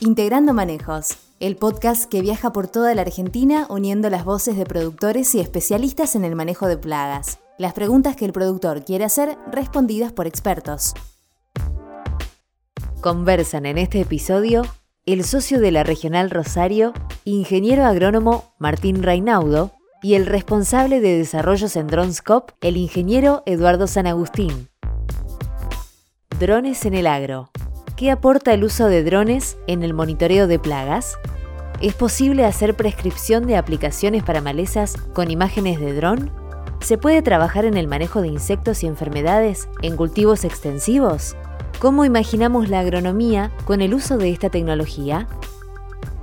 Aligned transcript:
Integrando 0.00 0.54
Manejos, 0.54 1.18
el 1.40 1.56
podcast 1.56 2.08
que 2.08 2.20
viaja 2.20 2.52
por 2.52 2.68
toda 2.68 2.94
la 2.94 3.02
Argentina 3.02 3.66
uniendo 3.68 4.08
las 4.10 4.24
voces 4.24 4.56
de 4.56 4.64
productores 4.64 5.34
y 5.34 5.40
especialistas 5.40 6.14
en 6.14 6.24
el 6.24 6.36
manejo 6.36 6.68
de 6.68 6.76
plagas. 6.76 7.40
Las 7.58 7.72
preguntas 7.72 8.14
que 8.14 8.24
el 8.24 8.32
productor 8.32 8.84
quiere 8.84 9.04
hacer 9.04 9.36
respondidas 9.50 10.12
por 10.12 10.28
expertos. 10.28 10.94
Conversan 13.00 13.66
en 13.66 13.76
este 13.76 14.00
episodio 14.00 14.62
el 15.04 15.24
socio 15.24 15.58
de 15.58 15.72
la 15.72 15.82
Regional 15.82 16.30
Rosario, 16.30 16.92
ingeniero 17.24 17.84
agrónomo 17.84 18.54
Martín 18.58 19.02
Reinaudo, 19.02 19.72
y 20.00 20.14
el 20.14 20.26
responsable 20.26 21.00
de 21.00 21.18
desarrollos 21.18 21.74
en 21.74 21.88
Dronscope, 21.88 22.52
el 22.60 22.76
ingeniero 22.76 23.42
Eduardo 23.46 23.88
San 23.88 24.06
Agustín. 24.06 24.68
Drones 26.38 26.86
en 26.86 26.94
el 26.94 27.08
agro. 27.08 27.50
¿Qué 27.98 28.12
aporta 28.12 28.54
el 28.54 28.62
uso 28.62 28.86
de 28.86 29.02
drones 29.02 29.58
en 29.66 29.82
el 29.82 29.92
monitoreo 29.92 30.46
de 30.46 30.60
plagas? 30.60 31.18
¿Es 31.80 31.94
posible 31.94 32.44
hacer 32.44 32.76
prescripción 32.76 33.48
de 33.48 33.56
aplicaciones 33.56 34.22
para 34.22 34.40
malezas 34.40 34.96
con 35.14 35.32
imágenes 35.32 35.80
de 35.80 35.94
dron? 35.94 36.30
¿Se 36.80 36.96
puede 36.96 37.22
trabajar 37.22 37.64
en 37.64 37.76
el 37.76 37.88
manejo 37.88 38.22
de 38.22 38.28
insectos 38.28 38.84
y 38.84 38.86
enfermedades 38.86 39.68
en 39.82 39.96
cultivos 39.96 40.44
extensivos? 40.44 41.34
¿Cómo 41.80 42.04
imaginamos 42.04 42.68
la 42.68 42.78
agronomía 42.78 43.50
con 43.64 43.80
el 43.80 43.92
uso 43.94 44.16
de 44.16 44.30
esta 44.30 44.48
tecnología? 44.48 45.26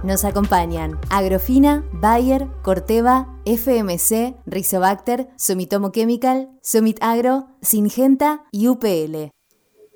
Nos 0.01 0.23
acompañan 0.23 0.97
Agrofina, 1.09 1.83
Bayer, 1.91 2.47
Corteva, 2.61 3.27
FMC, 3.43 4.37
Rizobacter, 4.45 5.27
Sumitomo 5.35 5.91
Chemical, 5.91 6.51
Summit 6.61 6.99
Agro, 7.01 7.47
Singenta 7.61 8.45
y 8.53 8.69
UPL. 8.69 9.34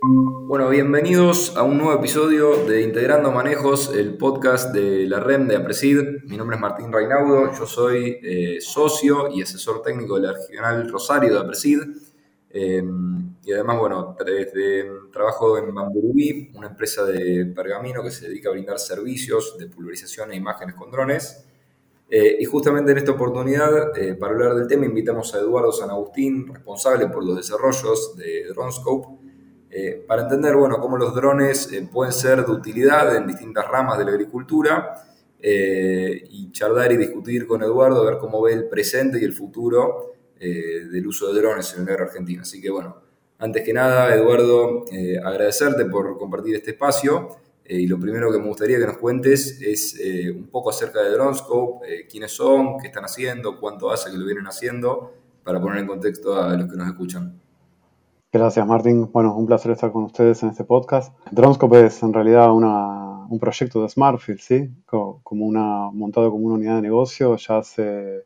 Bueno, 0.02 0.70
bienvenidos 0.70 1.58
a 1.58 1.63
un 1.63 1.77
nuevo 1.77 1.94
episodio 1.94 2.66
de 2.66 2.84
Integrando 2.84 3.34
Manejos, 3.34 3.94
el 3.94 4.16
podcast 4.16 4.73
de 4.73 5.05
la 5.05 5.20
REM 5.20 5.49
de 5.49 5.57
Apresid. 5.57 6.23
Mi 6.23 6.38
nombre 6.38 6.55
es 6.55 6.62
Martín 6.62 6.90
Reinaudo, 6.90 7.51
yo 7.51 7.65
soy 7.65 8.18
eh, 8.23 8.62
socio 8.62 9.27
y 9.29 9.41
asesor 9.41 9.82
técnico 9.82 10.15
de 10.15 10.27
la 10.27 10.32
Regional 10.32 10.90
Rosario 10.90 11.34
de 11.34 11.40
Apresid. 11.40 11.79
Eh, 12.49 12.82
y 13.43 13.51
además, 13.51 13.77
bueno, 13.77 14.15
desde, 14.26 14.90
trabajo 15.12 15.57
en 15.57 15.76
Bamburubí, 15.76 16.49
una 16.55 16.68
empresa 16.68 17.04
de 17.04 17.48
pergamino 17.48 18.01
que 18.01 18.12
se 18.12 18.29
dedica 18.29 18.48
a 18.48 18.54
brindar 18.54 18.79
servicios 18.79 19.57
de 19.57 19.68
pulverización 19.68 20.32
e 20.32 20.38
imágenes 20.38 20.76
con 20.76 20.91
drones. 20.91 21.45
Eh, 22.10 22.38
y 22.40 22.45
justamente 22.45 22.93
en 22.93 22.99
esta 22.99 23.12
oportunidad, 23.12 23.91
para 24.18 24.32
hablar 24.32 24.55
del 24.55 24.68
tema, 24.68 24.85
invitamos 24.85 25.35
a 25.35 25.40
Eduardo 25.40 25.73
San 25.73 25.90
Agustín, 25.90 26.48
responsable 26.48 27.07
por 27.07 27.26
los 27.26 27.35
desarrollos 27.35 28.16
de 28.16 28.45
DroneScope, 28.48 29.29
eh, 29.71 30.03
para 30.07 30.23
entender 30.23 30.55
bueno, 30.55 30.79
cómo 30.79 30.98
los 30.98 31.13
drones 31.13 31.71
eh, 31.71 31.87
pueden 31.91 32.12
ser 32.12 32.43
de 32.43 32.51
utilidad 32.51 33.15
en 33.15 33.27
distintas 33.27 33.67
ramas 33.67 33.99
de 33.99 34.05
la 34.05 34.11
agricultura 34.11 35.05
eh, 35.39 36.23
y 36.27 36.51
charlar 36.51 36.91
y 36.91 36.98
discutir 36.98 37.45
con 37.45 37.61
Eduardo, 37.61 38.03
ver 38.03 38.17
cómo 38.17 38.41
ve 38.41 38.53
el 38.53 38.67
presente 38.67 39.20
y 39.20 39.23
el 39.23 39.34
futuro 39.34 40.13
del 40.39 41.05
uso 41.05 41.34
de 41.34 41.41
drones 41.41 41.76
en 41.76 41.84
el 41.84 41.89
agro 41.89 42.05
argentino. 42.05 42.43
Así 42.43 42.61
que 42.61 42.70
bueno, 42.70 42.95
antes 43.39 43.61
que 43.61 43.73
nada, 43.73 44.15
Eduardo, 44.15 44.85
agradecerte 45.21 45.83
por 45.83 46.17
compartir 46.17 46.55
este 46.55 46.71
espacio. 46.71 47.27
y 47.65 47.85
lo 47.87 47.99
primero 47.99 48.31
que 48.31 48.37
me 48.37 48.48
gustaría 48.48 48.79
que 48.79 48.85
nos 48.85 48.98
cuentes 48.99 49.61
es 49.61 49.99
un 50.33 50.48
poco 50.48 50.70
acerca 50.70 51.01
de 51.01 51.09
DroneScope, 51.09 52.07
quiénes 52.09 52.31
son, 52.31 52.77
qué 52.79 52.87
están 52.87 53.04
haciendo, 53.04 53.59
cuánto 53.59 53.91
hace 53.91 54.11
que 54.11 54.17
lo 54.17 54.26
vienen 54.26 54.48
haciendo, 54.48 55.13
para 55.43 55.59
poner 55.59 55.79
en 55.79 55.87
contexto 55.87 56.41
a 56.41 56.55
los 56.55 56.71
que 56.71 56.77
nos 56.77 56.87
escuchan. 56.87 57.37
Gracias, 58.32 58.68
Martín. 58.68 59.12
Bueno, 59.12 59.35
un 59.35 59.48
placer 59.48 59.72
estar 59.72 59.91
con 59.91 60.04
ustedes 60.04 60.44
en 60.44 60.49
este 60.49 60.63
podcast. 60.63 61.18
Dronscope 61.32 61.88
es 61.88 62.04
en 62.04 62.13
realidad 62.13 62.52
un 62.52 63.40
proyecto 63.40 63.82
de 63.82 63.90
Smartfield, 63.90 64.40
¿sí? 64.40 64.69
Como 64.85 65.47
una, 65.47 65.90
montado 65.91 66.30
como 66.30 66.46
una 66.46 66.53
unidad 66.53 66.75
de 66.75 66.84
negocio 66.84 67.35
ya 67.38 67.57
hace, 67.57 68.25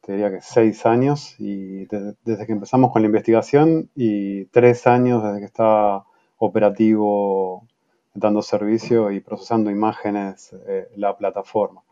te 0.00 0.12
diría 0.12 0.30
que 0.30 0.40
seis 0.40 0.86
años, 0.86 1.34
y 1.38 1.84
desde, 1.84 2.46
que 2.46 2.52
empezamos 2.52 2.92
con 2.92 3.02
la 3.02 3.06
investigación 3.08 3.90
y 3.94 4.46
tres 4.46 4.86
años 4.86 5.22
desde 5.22 5.40
que 5.40 5.44
está 5.44 6.02
operativo, 6.38 7.66
dando 8.14 8.40
servicio 8.40 9.10
y 9.10 9.20
procesando 9.20 9.70
imágenes 9.70 10.56
eh, 10.66 10.88
la 10.96 11.14
plataforma. 11.14 11.82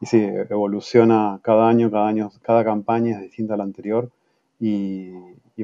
Y 0.00 0.06
sí, 0.06 0.26
evoluciona 0.48 1.38
cada 1.42 1.68
año, 1.68 1.90
cada 1.90 2.08
año, 2.08 2.30
cada 2.40 2.64
campaña 2.64 3.16
es 3.16 3.20
distinta 3.20 3.52
a 3.52 3.56
la 3.58 3.64
anterior 3.64 4.10
y, 4.60 5.12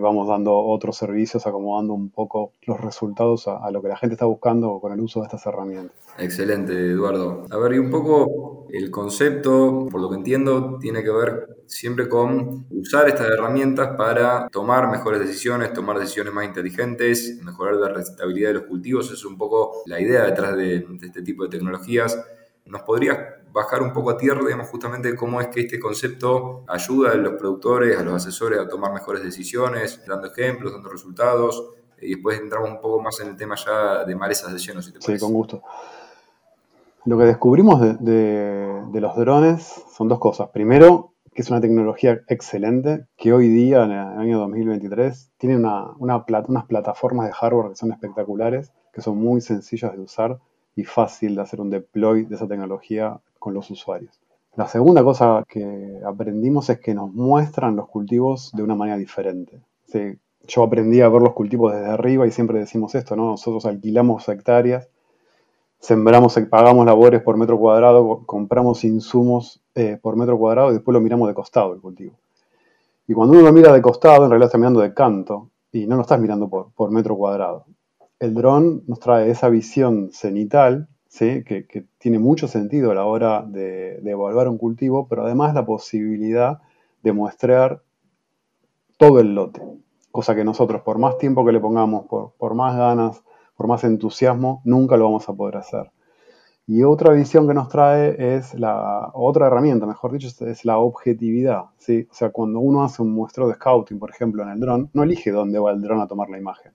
vamos 0.01 0.27
dando 0.27 0.59
otros 0.59 0.97
servicios, 0.97 1.47
acomodando 1.47 1.95
un 1.95 2.11
poco 2.11 2.53
los 2.67 2.81
resultados 2.81 3.47
a, 3.47 3.71
lo 3.71 3.81
que 3.81 3.89
la 3.89 3.97
gente 3.97 4.15
está 4.15 4.27
buscando 4.27 4.81
con 4.81 4.93
el 4.93 5.01
uso 5.01 5.21
de 5.21 5.27
estas 5.27 5.47
herramientas. 5.47 5.97
Excelente, 6.19 6.73
Eduardo. 6.73 7.45
A 7.51 7.57
ver, 7.57 7.75
y 7.75 7.79
un 7.79 7.91
poco 7.91 8.67
el 8.71 8.91
concepto, 8.91 9.87
por 9.91 10.01
lo 10.01 10.11
que 10.11 10.17
entiendo, 10.17 10.79
tiene 10.81 11.03
que 11.03 11.11
ver 11.11 11.63
siempre 11.67 12.09
con 12.09 12.67
usar 12.71 13.09
estas 13.09 13.29
herramientas 13.29 13.97
para 13.97 14.49
tomar 14.49 14.91
mejores 14.91 15.21
decisiones, 15.21 15.73
tomar 15.73 15.99
decisiones 15.99 16.35
más 16.35 16.45
inteligentes, 16.45 17.41
mejorar 17.43 17.75
la 17.77 17.89
rentabilidad 17.89 18.49
de 18.49 18.55
los 18.55 18.65
cultivos. 18.65 19.13
Es 19.13 19.25
un 19.25 19.39
poco 19.39 19.83
la 19.87 20.01
idea 20.01 20.25
detrás 20.25 20.57
de, 20.57 20.81
de 20.81 21.07
este 21.07 21.23
tipo 21.23 21.45
de 21.45 21.51
tecnologías. 21.51 22.21
¿Nos 22.67 22.83
podrías 22.83 23.19
bajar 23.55 23.83
un 23.83 23.93
poco 23.93 24.11
a 24.11 24.17
tierra, 24.17 24.41
digamos, 24.45 24.67
justamente 24.69 25.15
cómo 25.15 25.41
es 25.41 25.47
que 25.47 25.61
este 25.61 25.79
concepto 25.79 26.65
ayuda 26.67 27.13
a 27.13 27.15
los 27.15 27.35
productores, 27.35 27.97
a 27.97 28.03
los 28.03 28.15
asesores 28.15 28.59
a 28.59 28.69
tomar 28.69 28.93
mejores 28.93 29.23
decisiones, 29.23 30.03
dando 30.07 30.27
ejemplos, 30.27 30.73
dando 30.73 30.91
resultados, 30.91 31.65
y 32.01 32.17
después 32.17 32.41
entramos 32.41 32.69
un 32.69 32.81
poco 32.81 33.01
más 33.01 33.21
en 33.21 33.29
el 33.29 33.37
tema 33.37 33.55
ya 33.55 34.05
de 34.05 34.17
malezas 34.17 34.53
de 34.53 34.59
lleno, 34.59 34.83
si 34.83 34.93
te 34.93 34.99
parece. 34.99 35.19
Sí, 35.19 35.25
con 35.25 35.33
gusto. 35.33 35.63
Lo 37.05 37.17
que 37.17 37.25
descubrimos 37.25 37.81
de, 37.81 38.83
los 38.93 39.17
drones 39.17 39.85
son 39.97 40.09
dos 40.09 40.19
cosas. 40.19 40.49
Primero, 40.49 41.13
que 41.33 41.43
es 41.43 41.51
una 41.51 41.61
tecnología 41.61 42.23
excelente, 42.27 43.07
que 43.17 43.33
hoy 43.33 43.49
día, 43.49 43.85
en 43.85 43.93
el 43.93 43.99
año 43.99 44.41
2023, 44.41 45.31
tiene 45.39 45.57
una, 45.57 45.93
unas 45.99 46.25
plataformas 46.25 47.29
de 47.29 47.33
hardware 47.33 47.71
que 47.71 47.77
son 47.77 47.93
espectaculares, 47.93 48.73
que 48.93 49.01
son 49.01 49.17
muy 49.17 49.41
sencillas 49.41 49.93
de 49.93 50.01
usar 50.01 50.41
y 50.75 50.83
fácil 50.83 51.37
de 51.37 51.43
hacer 51.43 51.61
un 51.61 51.71
deploy 51.71 52.25
de 52.25 52.35
esa 52.35 52.49
tecnología 52.49 53.21
con 53.45 53.53
los 53.53 53.71
usuarios. 53.71 54.19
La 54.57 54.67
segunda 54.67 55.05
cosa 55.05 55.45
que 55.47 56.01
aprendimos 56.07 56.71
es 56.71 56.81
que 56.81 56.95
nos 56.95 57.13
muestran 57.13 57.77
los 57.77 57.89
cultivos 57.89 58.51
de 58.55 58.63
una 58.63 58.75
manera 58.75 58.97
diferente. 58.97 59.61
yo 60.47 60.63
aprendí 60.63 61.03
a 61.03 61.11
ver 61.11 61.21
los 61.21 61.35
cultivos 61.35 61.75
desde 61.75 61.91
arriba 61.91 62.27
y 62.27 62.31
siempre 62.31 62.59
decimos 62.59 62.95
esto, 62.95 63.17
¿no? 63.17 63.27
Nosotros 63.27 63.67
alquilamos 63.67 64.27
hectáreas, 64.31 64.89
sembramos, 65.79 66.39
pagamos 66.49 66.87
labores 66.87 67.21
por 67.21 67.37
metro 67.37 67.59
cuadrado, 67.59 68.23
compramos 68.25 68.83
insumos 68.85 69.61
eh, 69.75 69.99
por 70.01 70.17
metro 70.17 70.39
cuadrado 70.39 70.71
y 70.71 70.75
después 70.75 70.95
lo 70.95 71.03
miramos 71.03 71.29
de 71.29 71.35
costado 71.35 71.75
el 71.75 71.83
cultivo. 71.83 72.15
Y 73.07 73.13
cuando 73.13 73.35
uno 73.35 73.43
lo 73.43 73.53
mira 73.53 73.75
de 73.75 73.83
costado, 73.83 74.25
en 74.25 74.31
realidad 74.31 74.47
está 74.47 74.57
mirando 74.57 74.81
de 74.81 74.95
canto 74.95 75.51
y 75.71 75.87
no 75.87 75.97
lo 75.97 76.03
estás 76.03 76.19
mirando 76.19 76.49
por, 76.49 76.73
por 76.73 76.91
metro 76.91 77.15
cuadrado. 77.15 77.67
El 78.19 78.33
dron 78.33 78.85
nos 78.87 79.01
trae 79.01 79.29
esa 79.29 79.51
visión 79.51 80.09
cenital 80.13 80.89
que, 81.19 81.87
tiene 81.99 82.19
mucho 82.19 82.49
sentido 82.49 82.91
a 82.91 82.95
la 82.95 83.05
hora 83.05 83.43
de, 83.43 84.01
evaluar 84.05 84.49
un 84.49 84.59
cultivo, 84.59 85.07
pero 85.09 85.25
además 85.25 85.55
la 85.55 85.65
posibilidad 85.65 86.61
de 87.03 87.13
muestrear 87.13 87.83
todo 88.97 89.21
el 89.21 89.35
lote, 89.35 89.63
cosa 90.11 90.35
que 90.35 90.45
nosotros 90.45 90.83
por 90.83 90.99
más 90.99 91.19
tiempo 91.19 91.45
que 91.45 91.53
le 91.53 91.61
pongamos, 91.61 92.07
por, 92.07 92.55
más 92.55 92.77
ganas, 92.77 93.23
por 93.57 93.69
más 93.69 93.85
entusiasmo, 93.85 94.61
nunca 94.65 94.97
lo 94.97 95.05
vamos 95.05 95.29
a 95.29 95.35
poder 95.35 95.57
hacer. 95.57 95.91
Y 96.67 96.83
otra 96.83 97.13
visión 97.13 97.47
que 97.47 97.53
nos 97.53 97.69
trae 97.69 98.37
es 98.37 98.55
la 98.55 99.11
otra 99.13 99.49
herramienta, 99.49 99.87
mejor 99.87 100.13
dicho, 100.13 100.29
es 100.47 100.65
la 100.65 100.79
objetividad. 100.79 101.67
¿sí? 101.77 102.09
O 102.11 102.15
sea, 102.15 102.31
cuando 102.31 102.59
uno 102.61 102.83
hace 102.83 103.03
un 103.03 103.13
muestreo 103.13 103.49
de 103.49 103.55
scouting, 103.55 103.99
por 103.99 104.11
ejemplo, 104.11 104.43
en 104.43 104.49
el 104.49 104.61
dron, 104.61 104.91
no 104.95 105.03
elige 105.03 105.31
dónde 105.31 105.59
va 105.59 105.73
el 105.73 105.83
dron 105.83 106.01
a 106.01 106.09
tomar 106.09 106.31
la 106.31 106.39
imagen. 106.39 106.73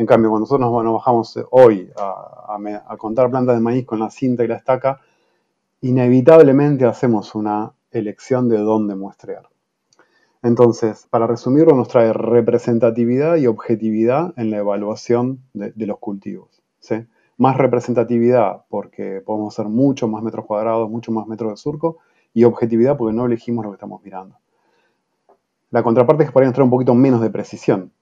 En 0.00 0.06
cambio, 0.06 0.30
cuando 0.30 0.44
nosotros 0.44 0.82
nos, 0.82 0.94
bajamos 0.94 1.38
hoy 1.50 1.92
a, 1.94 2.96
contar 2.96 3.28
plantas 3.28 3.56
de 3.56 3.60
maíz 3.60 3.84
con 3.84 3.98
la 3.98 4.08
cinta 4.08 4.42
y 4.42 4.48
la 4.48 4.56
estaca, 4.56 4.98
inevitablemente 5.82 6.86
hacemos 6.86 7.34
una 7.34 7.74
elección 7.90 8.48
de 8.48 8.56
dónde 8.56 8.94
muestrear. 8.94 9.50
Entonces, 10.42 11.06
para 11.10 11.26
resumirlo, 11.26 11.76
nos 11.76 11.88
trae 11.88 12.14
representatividad 12.14 13.36
y 13.36 13.46
objetividad 13.46 14.32
en 14.38 14.50
la 14.50 14.56
evaluación 14.56 15.42
de, 15.52 15.86
los 15.86 15.98
cultivos. 15.98 16.62
Más 17.36 17.58
representatividad 17.58 18.64
porque 18.70 19.20
podemos 19.20 19.52
hacer 19.52 19.70
mucho 19.70 20.08
más 20.08 20.22
metros 20.22 20.46
cuadrados, 20.46 20.88
mucho 20.88 21.12
más 21.12 21.26
metros 21.26 21.50
de 21.50 21.56
surco, 21.58 21.98
y 22.32 22.44
objetividad 22.44 22.96
porque 22.96 23.14
no 23.14 23.26
elegimos 23.26 23.66
lo 23.66 23.72
que 23.72 23.74
estamos 23.74 24.02
mirando. 24.02 24.38
La 25.70 25.82
contraparte 25.82 26.22
es 26.22 26.30
que 26.30 26.32
podría 26.32 26.48
entrar 26.48 26.64
un 26.64 26.70
poquito 26.70 26.94
menos 26.94 27.20
de 27.20 27.28
precisión 27.28 27.92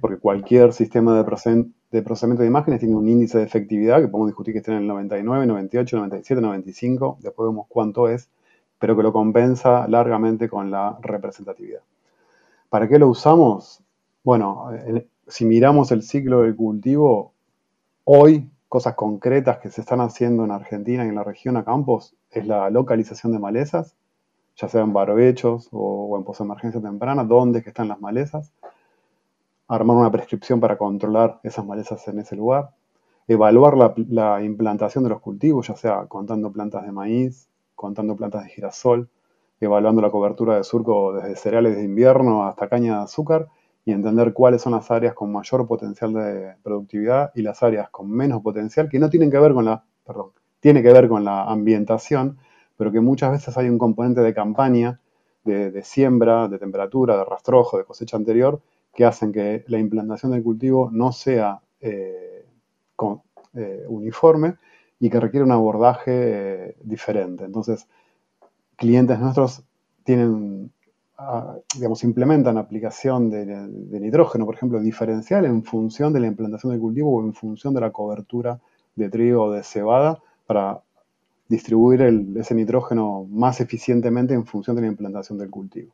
porque 0.00 0.18
cualquier 0.18 0.72
sistema 0.72 1.16
de, 1.16 1.24
procesamiento 1.24 2.42
de 2.42 2.46
imágenes 2.46 2.80
tiene 2.80 2.94
un 2.94 3.08
índice 3.08 3.38
de 3.38 3.44
efectividad 3.44 4.00
que 4.00 4.08
podemos 4.08 4.28
discutir 4.28 4.54
que 4.54 4.58
esté 4.58 4.70
en 4.70 4.78
el 4.78 4.86
99, 4.86 5.46
98, 5.46 5.96
97, 5.96 6.40
95, 6.40 7.18
después 7.20 7.48
vemos 7.48 7.66
cuánto 7.68 8.08
es, 8.08 8.28
pero 8.78 8.96
que 8.96 9.02
lo 9.02 9.12
compensa 9.12 9.88
largamente 9.88 10.48
con 10.48 10.70
la 10.70 10.98
representatividad. 11.02 11.80
¿Para 12.68 12.88
qué 12.88 12.98
lo 12.98 13.08
usamos? 13.08 13.82
Bueno, 14.22 14.70
si 15.26 15.44
miramos 15.44 15.90
el 15.90 16.02
ciclo 16.02 16.42
del 16.42 16.54
cultivo, 16.54 17.32
hoy 18.04 18.48
cosas 18.68 18.94
concretas 18.94 19.58
que 19.58 19.70
se 19.70 19.80
están 19.80 20.00
haciendo 20.00 20.44
en 20.44 20.50
Argentina 20.50 21.04
y 21.04 21.08
en 21.08 21.14
la 21.14 21.24
región 21.24 21.56
a 21.56 21.64
campos 21.64 22.14
es 22.30 22.46
la 22.46 22.70
localización 22.70 23.32
de 23.32 23.38
malezas, 23.38 23.96
ya 24.56 24.68
sea 24.68 24.82
en 24.82 24.92
barbechos 24.92 25.68
o, 25.72 26.16
en 26.16 26.24
posemergencia 26.24 26.80
temprana, 26.80 27.24
dónde 27.24 27.62
que 27.62 27.70
están 27.70 27.88
las 27.88 28.00
malezas, 28.00 28.52
armar 29.68 29.96
una 29.96 30.10
prescripción 30.10 30.60
para 30.60 30.76
controlar 30.78 31.40
esas 31.42 31.64
malezas 31.64 32.06
en 32.08 32.18
ese 32.18 32.36
lugar, 32.36 32.70
evaluar 33.26 33.76
la, 33.76 33.94
la 34.08 34.42
implantación 34.42 35.04
de 35.04 35.10
los 35.10 35.20
cultivos, 35.20 35.68
ya 35.68 35.76
sea 35.76 36.06
contando 36.06 36.52
plantas 36.52 36.84
de 36.84 36.92
maíz, 36.92 37.48
contando 37.74 38.16
plantas 38.16 38.44
de 38.44 38.50
girasol, 38.50 39.08
evaluando 39.60 40.02
la 40.02 40.10
cobertura 40.10 40.56
de 40.56 40.64
surco 40.64 41.14
desde 41.14 41.36
cereales 41.36 41.76
de 41.76 41.84
invierno 41.84 42.44
hasta 42.46 42.68
caña 42.68 42.98
de 42.98 43.04
azúcar 43.04 43.48
y 43.84 43.92
entender 43.92 44.32
cuáles 44.32 44.62
son 44.62 44.72
las 44.72 44.90
áreas 44.90 45.14
con 45.14 45.32
mayor 45.32 45.66
potencial 45.66 46.12
de 46.12 46.54
productividad 46.62 47.32
y 47.34 47.42
las 47.42 47.62
áreas 47.62 47.90
con 47.90 48.10
menos 48.10 48.42
potencial, 48.42 48.88
que 48.88 48.98
no 48.98 49.10
tienen 49.10 49.30
que 49.30 49.38
ver 49.38 49.52
con 49.52 49.64
la, 49.64 49.84
perdón, 50.06 50.30
tiene 50.60 50.82
que 50.82 50.92
ver 50.92 51.08
con 51.08 51.24
la 51.24 51.44
ambientación, 51.44 52.38
pero 52.76 52.90
que 52.90 53.00
muchas 53.00 53.32
veces 53.32 53.56
hay 53.58 53.68
un 53.68 53.78
componente 53.78 54.22
de 54.22 54.32
campaña, 54.32 55.00
de, 55.44 55.82
siembra, 55.82 56.48
de 56.48 56.58
temperatura, 56.58 57.18
de 57.18 57.24
rastrojo, 57.24 57.76
de 57.76 57.84
cosecha 57.84 58.16
anterior, 58.16 58.62
que 58.94 59.04
hacen 59.04 59.32
que 59.32 59.64
la 59.68 59.78
implantación 59.78 60.32
del 60.32 60.42
cultivo 60.42 60.90
no 60.92 61.12
sea 61.12 61.60
eh, 61.80 62.46
eh, 63.54 63.84
uniforme 63.88 64.56
y 65.00 65.10
que 65.10 65.20
requiere 65.20 65.44
un 65.44 65.52
abordaje 65.52 66.12
eh, 66.12 66.76
diferente. 66.82 67.44
Entonces, 67.44 67.86
clientes 68.76 69.18
nuestros 69.18 69.64
tienen 70.04 70.70
digamos, 71.74 72.02
implementan 72.02 72.58
aplicación 72.58 73.30
de, 73.30 73.46
nitrógeno, 74.00 74.44
por 74.44 74.56
ejemplo, 74.56 74.80
diferencial 74.80 75.44
en 75.44 75.62
función 75.62 76.12
de 76.12 76.20
la 76.20 76.26
implantación 76.26 76.72
del 76.72 76.80
cultivo 76.80 77.14
o 77.14 77.22
en 77.22 77.32
función 77.34 77.72
de 77.72 77.80
la 77.80 77.92
cobertura 77.92 78.60
de 78.96 79.08
trigo 79.08 79.44
o 79.44 79.52
de 79.52 79.62
cebada 79.62 80.20
para 80.46 80.82
distribuir 81.48 82.02
ese 82.36 82.54
nitrógeno 82.54 83.26
más 83.30 83.60
eficientemente 83.60 84.34
en 84.34 84.44
función 84.44 84.74
de 84.76 84.82
la 84.82 84.88
implantación 84.88 85.38
del 85.38 85.50
cultivo. 85.50 85.92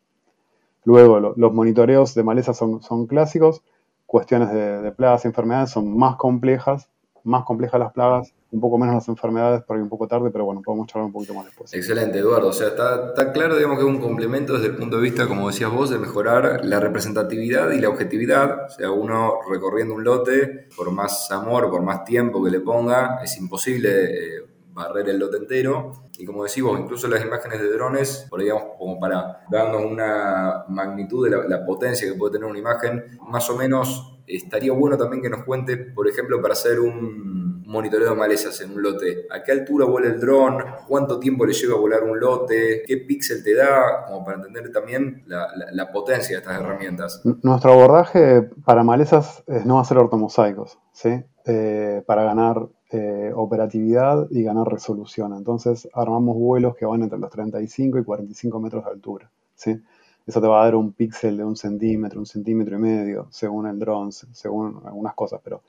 Luego, 0.85 1.35
los 1.37 1.53
monitoreos 1.53 2.15
de 2.15 2.23
maleza 2.23 2.55
son, 2.55 2.83
son 2.83 3.07
clásicos, 3.07 3.63
cuestiones 4.07 4.53
de, 4.53 4.91
plagas 4.93 5.25
y 5.25 5.29
enfermedades 5.29 5.71
son 5.71 5.97
más 5.97 6.17
complejas, 6.17 6.89
más 7.23 7.45
complejas 7.45 7.79
las 7.79 7.93
plagas, 7.93 8.35
un 8.51 8.61
poco 8.61 8.77
menos 8.79 8.95
las 8.95 9.09
enfermedades, 9.09 9.63
por 9.63 9.77
ahí 9.77 9.83
un 9.83 9.89
poco 9.89 10.09
tarde, 10.09 10.31
pero 10.31 10.45
bueno, 10.45 10.63
podemos 10.65 10.89
charlar 10.89 11.07
un 11.07 11.13
poquito 11.13 11.35
más 11.35 11.45
después. 11.45 11.73
Excelente, 11.73 12.19
Eduardo. 12.19 12.49
O 12.49 12.53
sea, 12.53 12.69
está, 12.69 13.33
claro, 13.33 13.55
digamos, 13.55 13.79
que 13.79 13.85
es 13.85 13.89
un 13.89 14.01
complemento 14.01 14.55
desde 14.55 14.69
el 14.69 14.77
punto 14.77 14.97
de 14.97 15.03
vista, 15.03 15.29
como 15.29 15.49
decías 15.49 15.71
vos, 15.71 15.91
de 15.91 15.99
mejorar 15.99 16.65
la 16.65 16.81
representatividad 16.81 17.71
y 17.71 17.81
la 17.81 17.89
objetividad. 17.89 18.67
O 18.67 18.71
sea, 18.71 18.91
uno 18.91 19.35
recorriendo 19.49 19.95
un 19.95 20.03
lote, 20.03 20.67
por 20.77 20.91
más 20.91 21.31
amor, 21.31 21.71
por 21.71 21.83
más 21.83 22.05
tiempo 22.05 22.43
que 22.43 22.51
le 22.51 22.61
ponga, 22.61 23.21
es 23.23 23.39
imposible 23.39 24.05
eh, 24.05 24.50
barrer 24.81 25.09
el 25.09 25.19
lote 25.19 25.37
entero. 25.37 25.93
Y 26.19 26.25
como 26.25 26.45
decimos, 26.45 26.79
incluso 26.79 27.09
las 27.09 27.25
imágenes 27.25 27.61
de 27.61 27.73
drones, 27.73 28.27
por 28.29 28.41
digamos, 28.41 28.65
como 28.79 28.99
para 28.99 29.41
darnos 29.51 29.85
una 29.85 30.65
magnitud 30.69 31.29
de 31.29 31.49
la, 31.49 31.65
potencia 31.65 32.11
que 32.11 32.19
puede 32.19 32.35
tener 32.35 32.49
una 32.49 32.59
imagen, 32.59 33.19
más 33.29 33.49
o 33.51 33.57
menos 33.57 34.19
estaría 34.27 34.73
bueno 34.73 34.97
también 34.97 35.23
que 35.23 35.31
nos 35.31 35.45
cuente, 35.45 35.77
por 35.77 36.09
ejemplo, 36.09 36.41
para 36.41 36.53
hacer 36.53 36.81
un 36.81 37.41
monitoreo 37.71 38.11
de 38.11 38.17
malezas 38.17 38.61
en 38.61 38.73
un 38.73 38.83
lote. 38.83 39.27
¿A 39.31 39.43
qué 39.43 39.53
altura 39.53 39.87
vuela 39.87 40.09
el 40.09 40.21
dron? 40.21 40.59
¿Cuánto 40.89 41.21
tiempo 41.21 41.47
le 41.47 41.53
lleva 41.53 41.75
a 41.75 41.79
volar 41.79 42.03
un 42.03 42.19
lote? 42.19 42.83
¿Qué 42.87 42.99
píxel 42.99 43.45
te 43.45 43.55
da? 43.55 44.05
Como 44.07 44.25
para 44.25 44.39
entender 44.39 44.73
también 44.73 45.25
la, 45.27 45.93
potencia 45.93 46.37
de 46.37 46.43
estas 46.43 46.61
herramientas. 46.61 47.23
Nuestro 47.43 47.73
abordaje 47.73 48.43
para 48.65 48.83
malezas 48.83 49.43
es 49.47 49.65
no 49.65 49.79
hacer 49.79 49.99
ortomosaicos, 49.99 50.79
¿sí? 50.93 51.25
Eh, 51.47 52.03
para 52.07 52.25
ganar 52.25 52.69
eh, 52.93 53.33
operatividad 53.35 54.27
y 54.31 54.43
ganar 54.43 54.67
resolución. 54.67 55.33
Entonces 55.35 55.89
armamos 55.93 56.37
vuelos 56.37 56.75
que 56.77 56.87
van 56.87 57.03
entre 57.03 57.19
los 57.19 57.31
35 57.31 57.99
y 58.01 58.05
45 58.05 58.61
metros 58.61 58.85
de 58.85 58.91
altura, 58.91 59.31
¿sí? 59.55 59.81
Eso 60.27 60.41
te 60.41 60.47
va 60.47 60.61
a 60.61 60.65
dar 60.65 60.75
un 60.75 60.93
píxel 60.93 61.37
de 61.37 61.45
un 61.45 61.57
centímetro, 61.57 62.21
un 62.21 62.27
centímetro 62.27 62.77
y 62.77 62.81
medio, 62.81 63.29
según 63.31 63.67
el 63.67 63.79
dron, 63.79 64.13
según 64.13 64.83
algunas 64.85 65.15
cosas, 65.15 65.41
pero 65.43 65.63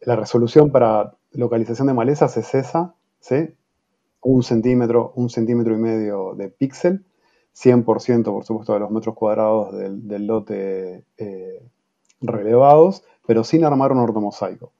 la 0.00 0.16
resolución 0.16 0.70
para 0.70 1.14
localización 1.32 1.88
de 1.88 1.94
malezas 1.94 2.36
es 2.36 2.54
esa, 2.54 2.94
¿sí? 3.20 3.54
Un 4.20 4.42
centímetro, 4.42 5.12
un 5.16 5.30
centímetro 5.30 5.74
y 5.74 5.78
medio 5.78 6.34
de 6.34 6.48
píxel, 6.48 7.04
100% 7.54 8.24
por 8.24 8.44
supuesto 8.44 8.74
de 8.74 8.80
los 8.80 8.90
metros 8.90 9.14
cuadrados 9.14 9.74
del, 9.74 10.26
lote 10.26 11.04
eh, 11.16 11.62
relevados, 12.20 13.02
pero 13.26 13.44
sin 13.44 13.64
armar 13.64 13.92
un 13.92 13.98
ortomosaico. 13.98 14.72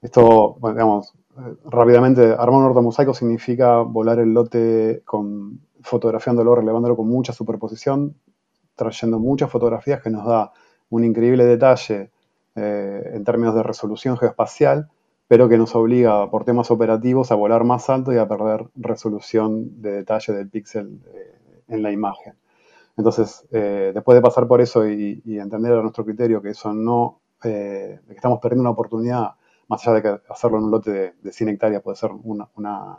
Esto, 0.00 0.56
digamos, 0.62 1.14
eh, 1.38 1.54
rápidamente, 1.64 2.32
armar 2.32 2.60
un 2.60 2.64
ortomosaico 2.64 3.14
significa 3.14 3.78
volar 3.78 4.20
el 4.20 4.32
lote 4.32 5.02
con, 5.04 5.60
fotografiándolo, 5.82 6.54
relevándolo 6.54 6.96
con 6.96 7.08
mucha 7.08 7.32
superposición, 7.32 8.14
trayendo 8.76 9.18
muchas 9.18 9.50
fotografías 9.50 10.00
que 10.00 10.10
nos 10.10 10.24
da 10.24 10.52
un 10.90 11.04
increíble 11.04 11.44
detalle 11.44 12.10
eh, 12.54 13.10
en 13.14 13.24
términos 13.24 13.54
de 13.54 13.62
resolución 13.62 14.16
geoespacial, 14.16 14.88
pero 15.26 15.48
que 15.48 15.58
nos 15.58 15.74
obliga 15.74 16.30
por 16.30 16.44
temas 16.44 16.70
operativos 16.70 17.30
a 17.32 17.34
volar 17.34 17.64
más 17.64 17.90
alto 17.90 18.12
y 18.12 18.18
a 18.18 18.28
perder 18.28 18.66
resolución 18.76 19.82
de 19.82 19.92
detalle 19.92 20.32
del 20.32 20.48
píxel 20.48 21.00
eh, 21.12 21.34
en 21.68 21.82
la 21.82 21.90
imagen. 21.90 22.34
Entonces, 22.96 23.46
después 23.50 24.16
de 24.16 24.22
pasar 24.22 24.48
por 24.48 24.60
eso 24.60 24.88
y, 24.88 25.22
entender 25.24 25.72
a 25.72 25.82
nuestro 25.82 26.04
criterio 26.04 26.42
que 26.42 26.50
eso 26.50 26.74
no, 26.74 27.20
que 27.40 28.00
estamos 28.08 28.40
perdiendo 28.40 28.62
una 28.62 28.70
oportunidad, 28.70 29.34
más 29.68 29.86
allá 29.86 29.96
de 29.96 30.02
que 30.02 30.20
hacerlo 30.28 30.58
en 30.58 30.64
un 30.64 30.70
lote 30.70 31.14
de, 31.20 31.32
100 31.32 31.50
hectáreas 31.50 31.82
puede 31.82 31.96
ser 31.96 32.10
una, 32.24 32.48
una 32.56 32.98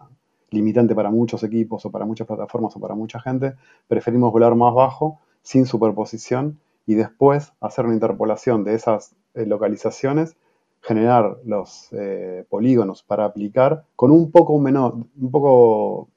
limitante 0.52 0.96
para 0.96 1.12
muchos 1.12 1.44
equipos 1.44 1.86
o 1.86 1.92
para 1.92 2.06
muchas 2.06 2.28
plataformas 2.28 2.76
o 2.76 2.80
para 2.80 2.96
mucha 2.96 3.20
gente, 3.20 3.56
preferimos 3.88 4.32
volar 4.32 4.56
más 4.56 4.74
bajo, 4.74 5.20
sin 5.42 5.66
superposición, 5.66 6.60
y 6.90 6.96
después 6.96 7.54
hacer 7.62 7.86
una 7.86 7.94
interpolación 7.94 8.64
de 8.64 8.74
esas 8.74 9.16
eh, 9.36 9.46
localizaciones, 9.46 10.36
generar 10.82 11.38
los 11.46 11.90
eh, 11.92 12.46
polígonos 12.50 13.04
para 13.04 13.26
aplicar 13.26 13.86
con 13.96 14.10
un 14.10 14.32
poco, 14.32 14.58
menor, 14.60 14.96
un 14.96 15.30
poco 15.30 16.10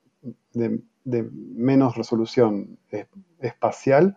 de, 0.55 0.81
menos 1.05 1.95
resolución 1.95 2.79
espacial, 3.41 4.17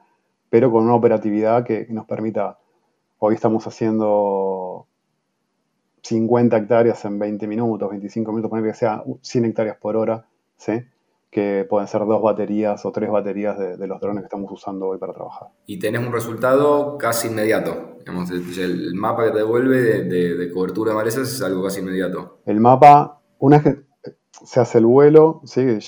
pero 0.50 0.72
con 0.72 0.86
una 0.86 0.96
operatividad 0.96 1.66
que 1.66 1.88
nos 1.90 2.06
permita, 2.06 2.58
hoy 3.20 3.36
estamos 3.36 3.68
haciendo 3.68 4.88
50 6.06 6.56
hectáreas 6.56 7.04
en 7.06 7.18
20 7.18 7.48
minutos, 7.48 7.90
25 7.90 8.32
minutos, 8.32 8.50
poner 8.50 8.66
que 8.66 8.78
sea 8.78 9.04
100 9.22 9.46
hectáreas 9.46 9.78
por 9.78 9.96
hora, 9.96 10.28
¿sí? 10.56 10.74
que 11.32 11.66
pueden 11.68 11.88
ser 11.88 12.06
dos 12.06 12.22
baterías 12.22 12.86
o 12.86 12.92
tres 12.92 13.10
baterías 13.10 13.58
de, 13.58 13.88
los 13.88 14.00
drones 14.00 14.22
que 14.22 14.28
estamos 14.28 14.52
usando 14.52 14.88
hoy 14.88 15.00
para 15.00 15.14
trabajar. 15.14 15.50
Y 15.66 15.80
tenés 15.80 16.06
un 16.06 16.14
resultado 16.14 16.98
casi 16.98 17.28
inmediato. 17.28 17.98
el, 18.06 18.94
mapa 18.94 19.26
que 19.26 19.32
te 19.32 19.38
devuelve 19.40 20.04
de, 20.04 20.52
cobertura 20.54 20.92
de 20.92 20.98
malezas 20.98 21.28
es 21.28 21.42
algo 21.42 21.64
casi 21.64 21.80
inmediato. 21.80 22.38
El 22.46 22.60
mapa, 22.60 23.20
una 23.40 23.58
vez 23.58 23.76
que 24.04 24.16
se 24.32 24.60
hace 24.60 24.78
el 24.78 24.86
vuelo, 24.86 25.42
¿sí? 25.46 25.80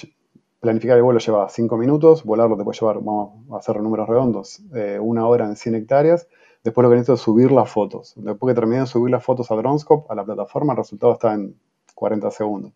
planificar 0.59 0.97
el 0.97 1.03
vuelo 1.03 1.19
lleva 1.19 1.47
cinco 1.47 1.77
minutos, 1.77 2.24
volarlo 2.24 2.57
te 2.57 2.63
puede 2.63 2.79
llevar, 2.79 2.95
vamos 2.97 3.53
a 3.53 3.57
hacer 3.57 3.79
números 3.81 4.09
redondos, 4.09 4.63
eh, 4.74 4.97
una 5.00 5.27
hora 5.27 5.45
en 5.45 5.55
100 5.55 5.75
hectáreas. 5.75 6.27
Después 6.67 6.83
lo 6.83 6.89
que 6.89 6.95
necesito 6.95 7.13
es 7.13 7.21
subir 7.21 7.50
las 7.50 7.71
fotos. 7.71 8.13
Después 8.17 8.53
que 8.53 8.59
terminé 8.59 8.81
de 8.81 8.88
subir 8.88 9.09
las 9.09 9.24
fotos 9.24 9.50
a 9.50 9.55
Dronescope, 9.55 10.05
a 10.12 10.15
la 10.15 10.25
plataforma, 10.25 10.74
el 10.74 10.77
resultado 10.79 11.13
está 11.13 11.33
en 11.33 11.55
40 11.95 12.29
segundos. 12.29 12.74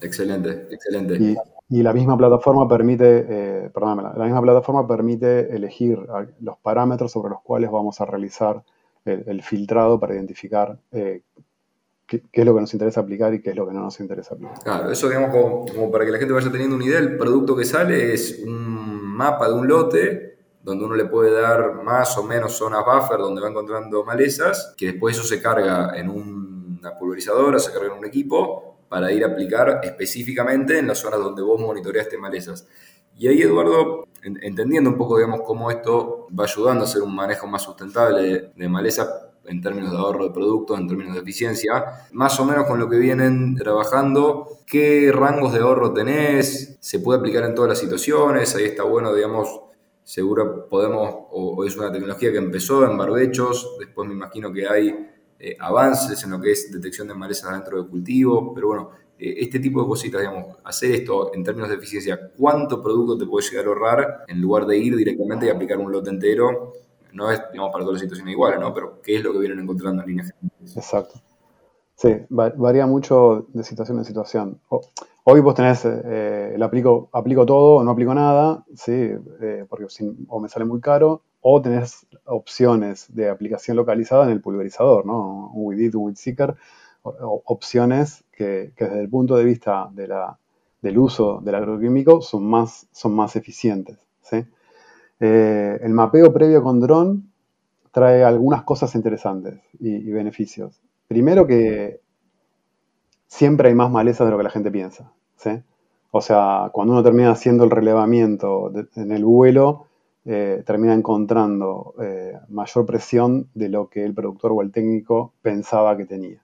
Excelente, 0.00 0.68
excelente. 0.70 1.36
Y 1.68 1.82
la 1.82 1.92
misma 1.92 2.16
plataforma 2.16 2.68
permite, 2.68 3.26
eh, 3.28 3.70
la 3.74 4.24
misma 4.26 4.42
plataforma 4.42 4.86
permite 4.86 5.52
elegir 5.56 5.98
los 6.40 6.56
parámetros 6.58 7.10
sobre 7.10 7.30
los 7.30 7.42
cuales 7.42 7.68
vamos 7.68 8.00
a 8.00 8.04
realizar 8.04 8.62
el, 9.04 9.42
filtrado 9.42 9.98
para 9.98 10.14
identificar 10.14 10.78
eh, 10.92 11.22
qué, 12.06 12.22
es 12.32 12.46
lo 12.46 12.54
que 12.54 12.60
nos 12.60 12.72
interesa 12.72 13.00
aplicar 13.00 13.34
y 13.34 13.42
qué 13.42 13.50
es 13.50 13.56
lo 13.56 13.66
que 13.66 13.74
no 13.74 13.80
nos 13.80 13.98
interesa 13.98 14.36
aplicar. 14.36 14.60
Claro, 14.62 14.88
eso 14.88 15.08
digamos 15.08 15.30
como, 15.30 15.90
para 15.90 16.04
que 16.04 16.12
la 16.12 16.18
gente 16.18 16.32
vaya 16.32 16.52
teniendo 16.52 16.76
una 16.76 16.84
idea, 16.84 17.00
el 17.00 17.16
producto 17.16 17.56
que 17.56 17.64
sale 17.64 18.14
es 18.14 18.40
un 18.46 19.16
mapa 19.16 19.48
de 19.48 19.54
un 19.54 19.66
lote 19.66 20.31
donde 20.62 20.84
uno 20.84 20.94
le 20.94 21.06
puede 21.06 21.32
dar 21.32 21.82
más 21.82 22.16
o 22.16 22.22
menos 22.22 22.56
zonas 22.56 22.84
buffer 22.84 23.18
donde 23.18 23.40
va 23.40 23.48
encontrando 23.48 24.04
malezas, 24.04 24.74
que 24.76 24.92
después 24.92 25.16
eso 25.16 25.26
se 25.26 25.42
carga 25.42 25.92
en 25.96 26.08
una 26.08 26.96
pulverizadora, 26.96 27.58
se 27.58 27.72
carga 27.72 27.88
en 27.88 27.98
un 27.98 28.04
equipo 28.04 28.72
para 28.88 29.10
ir 29.10 29.24
a 29.24 29.28
aplicar 29.28 29.80
específicamente 29.82 30.78
en 30.78 30.86
las 30.86 30.98
zonas 30.98 31.18
donde 31.18 31.42
vos 31.42 31.60
monitoreaste 31.60 32.18
malezas. 32.18 32.68
Y 33.16 33.28
ahí, 33.28 33.42
Eduardo, 33.42 34.06
entendiendo 34.22 34.90
un 34.90 34.96
poco, 34.96 35.16
digamos, 35.16 35.40
cómo 35.44 35.70
esto 35.70 36.26
va 36.38 36.44
ayudando 36.44 36.84
a 36.84 36.86
hacer 36.86 37.02
un 37.02 37.14
manejo 37.14 37.46
más 37.46 37.62
sustentable 37.62 38.52
de, 38.54 38.68
maleza 38.68 39.32
en 39.44 39.60
términos 39.60 39.90
de 39.90 39.98
ahorro 39.98 40.24
de 40.24 40.30
productos, 40.30 40.78
en 40.78 40.86
términos 40.86 41.14
de 41.14 41.20
eficiencia, 41.20 42.06
más 42.12 42.38
o 42.38 42.44
menos 42.44 42.66
con 42.66 42.78
lo 42.78 42.88
que 42.88 42.96
vienen 42.96 43.56
trabajando, 43.56 44.58
¿qué 44.66 45.10
rangos 45.12 45.52
de 45.52 45.60
ahorro 45.60 45.92
tenés? 45.92 46.76
¿Se 46.80 47.00
puede 47.00 47.18
aplicar 47.18 47.44
en 47.44 47.54
todas 47.54 47.70
las 47.70 47.78
situaciones? 47.78 48.54
Ahí 48.54 48.64
está 48.64 48.84
bueno, 48.84 49.12
digamos, 49.12 49.62
seguro 50.04 50.68
podemos, 50.68 51.14
o, 51.30 51.64
es 51.64 51.76
una 51.76 51.92
tecnología 51.92 52.32
que 52.32 52.38
empezó 52.38 52.84
en 52.84 52.96
barbechos, 52.96 53.76
después 53.78 54.08
me 54.08 54.14
imagino 54.14 54.52
que 54.52 54.68
hay 54.68 55.08
eh, 55.38 55.56
avances 55.58 56.22
en 56.24 56.30
lo 56.30 56.40
que 56.40 56.52
es 56.52 56.72
detección 56.72 57.08
de 57.08 57.14
malezas 57.14 57.52
dentro 57.52 57.82
de 57.82 57.88
cultivo, 57.88 58.52
pero 58.54 58.68
bueno, 58.68 58.90
eh, 59.18 59.34
este 59.38 59.58
tipo 59.58 59.82
de 59.82 59.88
cositas, 59.88 60.20
digamos, 60.20 60.56
hacer 60.64 60.92
esto 60.92 61.34
en 61.34 61.44
términos 61.44 61.68
de 61.68 61.76
eficiencia, 61.76 62.30
¿cuánto 62.36 62.82
producto 62.82 63.16
te 63.18 63.26
puede 63.26 63.48
llegar 63.48 63.66
a 63.66 63.68
ahorrar 63.68 64.24
en 64.28 64.40
lugar 64.40 64.66
de 64.66 64.78
ir 64.78 64.96
directamente 64.96 65.46
y 65.46 65.50
aplicar 65.50 65.78
un 65.78 65.92
lote 65.92 66.10
entero? 66.10 66.72
No 67.12 67.30
es, 67.30 67.40
digamos, 67.52 67.72
para 67.72 67.84
todas 67.84 67.94
las 67.94 68.02
situaciones 68.02 68.32
iguales, 68.32 68.58
¿no? 68.58 68.72
Pero 68.72 69.00
¿qué 69.02 69.16
es 69.16 69.22
lo 69.22 69.32
que 69.32 69.38
vienen 69.38 69.60
encontrando 69.60 70.02
en 70.02 70.08
líneas 70.08 70.32
generales? 70.32 70.76
Exacto. 70.76 71.20
Sí, 71.94 72.16
varía 72.30 72.86
mucho 72.86 73.46
de 73.52 73.62
situación 73.62 73.98
en 73.98 74.04
situación. 74.04 74.60
Hoy 75.24 75.40
vos 75.40 75.54
tenés, 75.54 75.84
eh, 75.84 76.52
el 76.54 76.62
aplico, 76.64 77.08
aplico 77.12 77.46
todo 77.46 77.76
o 77.76 77.84
no 77.84 77.92
aplico 77.92 78.12
nada, 78.12 78.64
¿sí? 78.74 78.92
Eh, 79.40 79.64
porque 79.68 79.86
o 80.26 80.40
me 80.40 80.48
sale 80.48 80.64
muy 80.64 80.80
caro, 80.80 81.22
o 81.40 81.62
tenés 81.62 82.06
opciones 82.24 83.06
de 83.14 83.28
aplicación 83.28 83.76
localizada 83.76 84.24
en 84.24 84.30
el 84.30 84.40
pulverizador, 84.40 85.06
¿no? 85.06 85.52
Un 85.54 85.66
WIDIT, 85.66 85.94
un 85.94 86.06
WIDSeeker, 86.06 86.56
opciones 87.04 88.24
que, 88.32 88.72
desde 88.76 89.00
el 89.00 89.08
punto 89.08 89.36
de 89.36 89.44
vista 89.44 89.88
de 89.92 90.08
la, 90.08 90.38
del 90.80 90.98
uso 90.98 91.40
del 91.40 91.54
agroquímico 91.54 92.20
son 92.20 92.44
más, 92.44 92.88
son 92.90 93.14
más 93.14 93.36
eficientes. 93.36 93.98
¿sí? 94.22 94.44
Eh, 95.20 95.78
el 95.82 95.92
mapeo 95.92 96.32
previo 96.32 96.62
con 96.62 96.80
dron 96.80 97.30
trae 97.92 98.24
algunas 98.24 98.62
cosas 98.64 98.94
interesantes 98.94 99.60
y 99.78 100.10
beneficios. 100.10 100.80
Primero 101.08 101.46
que 101.46 102.00
siempre 103.32 103.70
hay 103.70 103.74
más 103.74 103.90
malezas 103.90 104.26
de 104.26 104.30
lo 104.30 104.36
que 104.36 104.44
la 104.44 104.50
gente 104.50 104.70
piensa. 104.70 105.10
¿sí? 105.36 105.50
O 106.10 106.20
sea, 106.20 106.68
cuando 106.70 106.92
uno 106.92 107.02
termina 107.02 107.30
haciendo 107.30 107.64
el 107.64 107.70
relevamiento 107.70 108.70
en 108.94 109.10
el 109.10 109.24
vuelo, 109.24 109.86
eh, 110.26 110.62
termina 110.66 110.92
encontrando 110.92 111.94
eh, 112.02 112.34
mayor 112.50 112.84
presión 112.84 113.48
de 113.54 113.70
lo 113.70 113.88
que 113.88 114.04
el 114.04 114.12
productor 114.12 114.52
o 114.52 114.60
el 114.60 114.70
técnico 114.70 115.32
pensaba 115.40 115.96
que 115.96 116.04
tenía. 116.04 116.42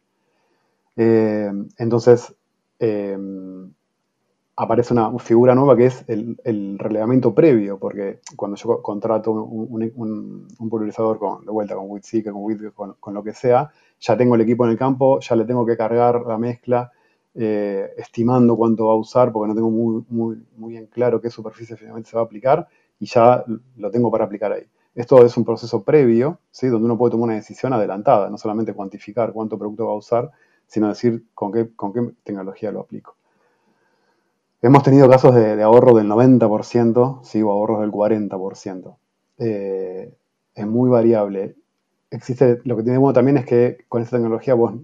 Eh, 0.96 1.52
entonces, 1.76 2.34
aparece 4.60 4.92
una 4.92 5.16
figura 5.20 5.54
nueva 5.54 5.76
que 5.76 5.86
es 5.86 6.04
el, 6.08 6.78
relevamiento 6.78 7.32
previo, 7.32 7.78
porque 7.78 8.20
cuando 8.34 8.56
yo 8.56 8.82
contrato 8.82 9.30
un, 9.30 10.48
pulverizador 10.68 11.18
con, 11.18 11.44
de 11.44 11.52
vuelta 11.52 11.76
con 11.76 11.88
WITSEEK, 11.88 12.32
con 12.32 12.96
con, 12.98 13.14
lo 13.14 13.22
que 13.22 13.32
sea, 13.32 13.70
ya 14.00 14.16
tengo 14.16 14.34
el 14.34 14.40
equipo 14.40 14.64
en 14.64 14.72
el 14.72 14.76
campo, 14.76 15.20
ya 15.20 15.36
le 15.36 15.44
tengo 15.44 15.64
que 15.64 15.76
cargar 15.76 16.22
la 16.26 16.38
mezcla, 16.38 16.90
estimando 17.34 18.56
cuánto 18.56 18.86
va 18.88 18.94
a 18.94 18.96
usar, 18.96 19.30
porque 19.30 19.48
no 19.48 19.54
tengo 19.54 19.70
muy, 19.70 20.04
muy, 20.08 20.44
muy 20.56 20.76
en 20.76 20.86
claro 20.86 21.20
qué 21.20 21.30
superficie 21.30 21.76
finalmente 21.76 22.10
se 22.10 22.16
va 22.16 22.22
a 22.22 22.24
aplicar, 22.24 22.66
y 22.98 23.06
ya 23.06 23.44
lo 23.76 23.90
tengo 23.92 24.10
para 24.10 24.24
aplicar 24.24 24.50
ahí. 24.50 24.66
Esto 24.92 25.24
es 25.24 25.36
un 25.36 25.44
proceso 25.44 25.84
previo, 25.84 26.40
¿sí? 26.50 26.66
donde 26.66 26.86
uno 26.86 26.98
puede 26.98 27.12
tomar 27.12 27.26
una 27.26 27.34
decisión 27.34 27.72
adelantada, 27.72 28.28
no 28.28 28.36
solamente 28.36 28.74
cuantificar 28.74 29.32
cuánto 29.32 29.56
producto 29.56 29.86
va 29.86 29.92
a 29.92 29.96
usar, 29.96 30.32
sino 30.66 30.88
decir 30.88 31.26
con 31.32 31.52
qué, 31.52 31.68
con 31.76 31.92
qué 31.92 32.00
tecnología 32.24 32.72
lo 32.72 32.80
aplico. 32.80 33.14
Hemos 34.60 34.82
tenido 34.82 35.08
casos 35.08 35.36
de, 35.36 35.62
ahorro 35.62 35.96
del 35.96 36.08
90%, 36.08 37.20
¿sí? 37.22 37.40
o 37.42 37.50
ahorros 37.50 37.80
del 37.80 37.92
40%. 37.92 38.96
Eh, 39.38 40.12
es 40.52 40.66
muy 40.66 40.90
variable. 40.90 41.54
Existe, 42.10 42.60
lo 42.64 42.76
que 42.76 42.82
tiene 42.82 42.98
bueno 42.98 43.12
también 43.12 43.36
es 43.36 43.46
que 43.46 43.84
con 43.88 44.02
esta 44.02 44.16
tecnología 44.16 44.54
vos 44.54 44.74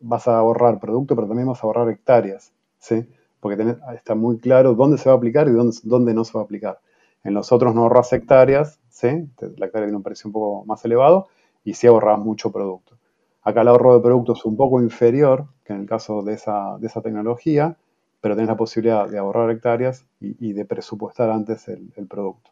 vas 0.00 0.26
a 0.26 0.38
ahorrar 0.38 0.80
producto, 0.80 1.14
pero 1.14 1.28
también 1.28 1.48
vas 1.48 1.62
a 1.62 1.66
ahorrar 1.66 1.90
hectáreas, 1.90 2.52
¿sí? 2.78 3.06
porque 3.40 3.76
está 3.94 4.14
muy 4.14 4.38
claro 4.38 4.74
dónde 4.74 4.96
se 4.96 5.10
va 5.10 5.14
a 5.14 5.18
aplicar 5.18 5.48
y 5.48 5.52
dónde, 5.52 5.76
dónde 5.82 6.14
no 6.14 6.24
se 6.24 6.32
va 6.32 6.40
a 6.40 6.44
aplicar. 6.44 6.80
En 7.22 7.34
los 7.34 7.52
otros 7.52 7.74
no 7.74 7.82
ahorras 7.82 8.14
hectáreas, 8.14 8.80
¿sí? 8.88 9.28
la 9.58 9.66
hectárea 9.66 9.86
tiene 9.86 9.96
un 9.96 10.02
precio 10.02 10.28
un 10.28 10.32
poco 10.32 10.64
más 10.64 10.82
elevado 10.86 11.28
y 11.62 11.74
sí 11.74 11.86
ahorras 11.86 12.18
mucho 12.18 12.50
producto. 12.50 12.96
Acá 13.42 13.60
el 13.60 13.68
ahorro 13.68 13.94
de 13.94 14.00
producto 14.00 14.32
es 14.32 14.44
un 14.46 14.56
poco 14.56 14.80
inferior 14.80 15.44
que 15.64 15.74
en 15.74 15.80
el 15.80 15.86
caso 15.86 16.22
de 16.22 16.32
esa, 16.32 16.78
de 16.78 16.86
esa 16.86 17.02
tecnología, 17.02 17.76
pero 18.20 18.34
tenés 18.34 18.48
la 18.48 18.56
posibilidad 18.56 19.08
de 19.08 19.18
ahorrar 19.18 19.50
hectáreas 19.50 20.04
y, 20.20 20.52
de 20.52 20.64
presupuestar 20.64 21.30
antes 21.30 21.68
el, 21.68 22.06
producto. 22.08 22.50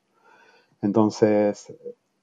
Entonces, 0.81 1.73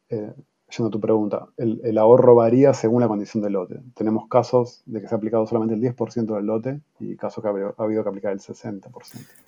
eh, 0.10 0.34
yendo 0.76 0.88
a 0.88 0.92
tu 0.92 1.00
pregunta, 1.00 1.48
el, 1.58 1.98
ahorro 1.98 2.36
varía 2.36 2.74
según 2.74 3.02
la 3.02 3.08
condición 3.08 3.44
del 3.44 3.54
lote. 3.54 3.82
Tenemos 3.96 4.28
casos 4.28 4.82
de 4.86 5.02
que 5.02 5.08
se 5.08 5.14
ha 5.14 5.18
aplicado 5.18 5.46
solamente 5.46 5.76
el 5.76 5.96
10% 5.96 6.36
del 6.36 6.46
lote 6.46 6.82
y 7.00 7.16
casos 7.16 7.44
que 7.44 7.50
ha, 7.50 7.84
habido 7.84 8.04
que 8.04 8.10
aplicar 8.10 8.34
el 8.34 8.40
60%. 8.40 8.90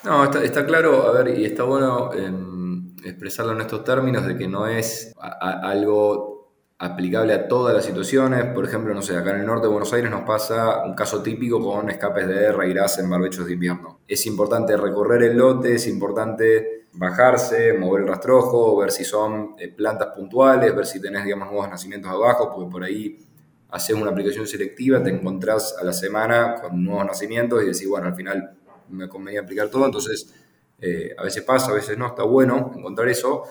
No, 0.04 0.24
está, 0.26 0.66
claro, 0.66 1.08
a 1.08 1.12
ver, 1.12 1.40
y 1.40 1.46
está 1.46 1.64
bueno 1.64 2.14
em, 2.14 2.96
expresarlo 3.04 3.54
en 3.54 3.62
estos 3.62 3.84
términos 3.84 4.26
de 4.26 4.38
que 4.38 4.48
no 4.48 4.68
es 4.68 5.14
algo 5.18 6.37
aplicable 6.80 7.34
a 7.34 7.48
todas 7.48 7.74
las 7.74 7.86
situaciones. 7.86 8.46
Por 8.54 8.66
ejemplo, 8.66 8.94
no 8.94 9.02
sé, 9.02 9.16
acá 9.18 9.32
en 9.32 9.42
el 9.42 9.46
norte 9.46 9.68
de 9.68 9.72
Buenos 9.72 9.92
Aires 9.94 10.12
nos 10.12 10.22
pasa 10.22 10.84
un 10.84 10.94
caso 10.94 11.22
típico 11.24 11.60
con 11.60 11.90
escapes 11.90 12.28
de 12.28 12.46
R 12.46 12.70
y 12.70 12.74
gas 12.74 13.00
en 13.00 13.10
barbechos 13.10 13.48
de 13.48 13.54
invierno. 13.54 14.00
Es 14.08 14.26
importante 14.26 14.78
recorrer 14.78 15.24
el 15.24 15.38
lote, 15.38 15.76
es 15.76 15.88
importante 15.88 16.86
bajarse, 16.94 17.74
mover 17.74 18.04
el 18.04 18.08
rastrojo, 18.08 18.78
ver 18.78 18.92
si 18.92 19.04
son 19.04 19.56
eh, 19.58 19.70
plantas 19.70 20.10
puntuales, 20.16 20.76
ver 20.76 20.86
si 20.86 21.02
tenés, 21.02 21.24
digamos, 21.24 21.50
nuevos 21.50 21.70
nacimientos 21.70 22.12
abajo, 22.12 22.52
porque 22.54 22.72
por 22.72 22.84
ahí 22.84 23.24
haces 23.70 23.96
una 23.96 24.12
aplicación 24.12 24.48
selectiva, 24.48 25.04
te 25.04 25.10
encontrás 25.10 25.76
a 25.80 25.84
la 25.84 25.94
semana 25.94 26.56
con 26.62 26.84
nuevos 26.84 27.06
nacimientos 27.06 27.62
y 27.64 27.66
decís, 27.68 27.88
bueno, 27.88 28.08
al 28.08 28.16
final 28.16 28.52
me 28.90 29.10
convenía 29.10 29.42
aplicar 29.42 29.70
todo, 29.70 29.86
entonces 29.86 30.34
eh, 30.80 31.14
a 31.18 31.24
veces 31.24 31.44
pasa, 31.44 31.72
a 31.72 31.74
veces 31.74 31.98
no, 31.98 32.08
está 32.08 32.24
bueno 32.24 32.72
encontrar 32.76 33.10
eso 33.10 33.44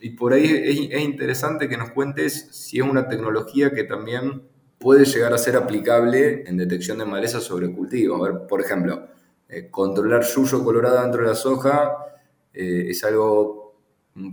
y 0.00 0.10
por 0.10 0.32
ahí 0.32 0.44
es, 0.46 1.00
interesante 1.00 1.68
que 1.68 1.76
nos 1.76 1.90
cuentes 1.90 2.48
si 2.52 2.78
es 2.78 2.84
una 2.84 3.08
tecnología 3.08 3.70
que 3.70 3.84
también 3.84 4.42
puede 4.78 5.04
llegar 5.04 5.34
a 5.34 5.38
ser 5.38 5.56
aplicable 5.56 6.44
en 6.46 6.56
detección 6.56 6.98
de 6.98 7.04
malezas 7.04 7.42
sobre 7.42 7.70
cultivo. 7.70 8.16
A 8.16 8.30
ver, 8.30 8.46
por 8.46 8.62
ejemplo, 8.62 9.08
eh, 9.48 9.68
controlar 9.70 10.24
yuyo 10.24 10.64
colorado 10.64 11.02
dentro 11.02 11.22
de 11.22 11.28
la 11.28 11.34
soja 11.34 11.96
eh, 12.54 12.86
es 12.88 13.04
algo 13.04 13.60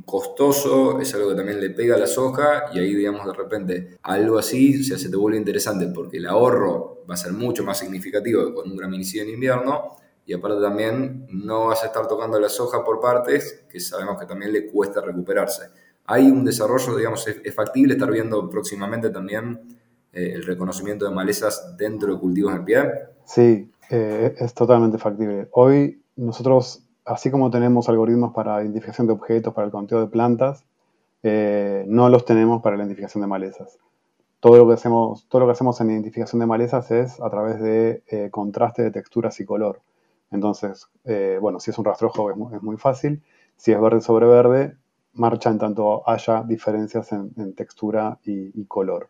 costoso, 0.05 0.99
es 1.01 1.13
algo 1.13 1.29
que 1.29 1.35
también 1.35 1.59
le 1.59 1.69
pega 1.69 1.95
a 1.95 1.99
la 1.99 2.07
soja 2.07 2.65
y 2.73 2.79
ahí, 2.79 2.95
digamos, 2.95 3.25
de 3.25 3.33
repente 3.33 3.97
algo 4.03 4.37
así 4.37 4.83
se 4.83 5.09
te 5.09 5.15
vuelve 5.15 5.37
interesante 5.37 5.87
porque 5.87 6.17
el 6.17 6.25
ahorro 6.25 7.03
va 7.09 7.13
a 7.13 7.17
ser 7.17 7.33
mucho 7.33 7.63
más 7.63 7.79
significativo 7.79 8.45
que 8.45 8.53
con 8.53 8.71
un 8.71 8.77
graminicida 8.77 9.23
en 9.23 9.29
invierno 9.29 9.95
y 10.27 10.33
aparte 10.33 10.61
también 10.61 11.25
no 11.29 11.67
vas 11.67 11.83
a 11.83 11.87
estar 11.87 12.05
tocando 12.05 12.37
la 12.37 12.49
soja 12.49 12.83
por 12.83 12.99
partes, 12.99 13.65
que 13.71 13.79
sabemos 13.79 14.19
que 14.19 14.25
también 14.25 14.51
le 14.51 14.67
cuesta 14.67 14.99
recuperarse. 14.99 15.67
Hay 16.05 16.29
un 16.29 16.43
desarrollo, 16.43 16.97
digamos, 16.97 17.25
es, 17.29 17.55
factible 17.55 17.93
estar 17.93 18.11
viendo 18.11 18.49
próximamente 18.49 19.09
también 19.09 19.77
eh, 20.11 20.33
el 20.33 20.45
reconocimiento 20.45 21.07
de 21.07 21.15
malezas 21.15 21.77
dentro 21.77 22.13
de 22.13 22.19
cultivos 22.19 22.53
en 22.53 22.65
pie. 22.65 22.83
Sí, 23.23 23.71
eh, 23.89 24.35
es 24.37 24.53
totalmente 24.53 24.97
factible. 24.97 25.47
Hoy 25.51 26.01
nosotros, 26.17 26.83
así 27.05 27.31
como 27.31 27.49
tenemos 27.49 27.87
algoritmos 27.87 28.33
para 28.33 28.61
identificación 28.61 29.07
de 29.07 29.13
objetos, 29.13 29.53
para 29.53 29.65
el 29.65 29.71
conteo 29.71 30.01
de 30.01 30.07
plantas, 30.07 30.65
eh, 31.23 31.85
no 31.87 32.09
los 32.09 32.25
tenemos 32.25 32.61
para 32.61 32.75
la 32.75 32.83
identificación 32.83 33.21
de 33.21 33.27
malezas. 33.27 33.79
Todo 34.41 34.57
lo, 34.57 34.67
que 34.67 34.73
hacemos, 34.73 35.25
todo 35.29 35.39
lo 35.39 35.47
que 35.47 35.53
hacemos 35.53 35.79
en 35.79 35.89
identificación 35.89 36.41
de 36.41 36.47
malezas 36.47 36.91
es 36.91 37.21
a 37.21 37.29
través 37.29 37.61
de 37.61 38.29
contraste 38.29 38.83
de 38.83 38.91
texturas 38.91 39.39
y 39.39 39.45
color. 39.45 39.79
Entonces, 40.31 40.87
eh, 41.05 41.37
bueno, 41.41 41.59
si 41.59 41.71
es 41.71 41.77
un 41.77 41.85
rastrojo 41.85 42.31
es 42.31 42.61
muy, 42.61 42.77
fácil. 42.77 43.23
Si 43.55 43.71
es 43.71 43.79
verde 43.79 44.01
sobre 44.01 44.27
verde, 44.27 44.77
marcha 45.13 45.49
en 45.49 45.57
tanto 45.57 46.07
haya 46.07 46.43
diferencias 46.43 47.11
en, 47.11 47.53
textura 47.55 48.19
y, 48.23 48.65
color. 48.65 49.09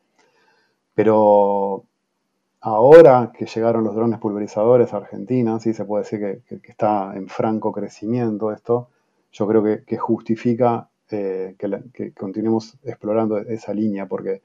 Pero 0.93 1.85
ahora 2.61 3.31
que 3.37 3.45
llegaron 3.45 3.83
los 3.83 3.95
drones 3.95 4.19
pulverizadores 4.19 4.93
a 4.93 4.97
Argentina, 4.97 5.59
sí 5.59 5.73
se 5.73 5.85
puede 5.85 6.03
decir 6.03 6.43
que, 6.47 6.71
está 6.71 7.13
en 7.15 7.27
franco 7.27 7.71
crecimiento 7.71 8.51
esto, 8.51 8.89
yo 9.31 9.47
creo 9.47 9.63
que, 9.85 9.97
justifica 9.97 10.89
eh, 11.11 11.55
que, 11.57 12.13
continuemos 12.13 12.77
explorando 12.83 13.37
esa 13.37 13.73
línea, 13.73 14.07
porque 14.07 14.41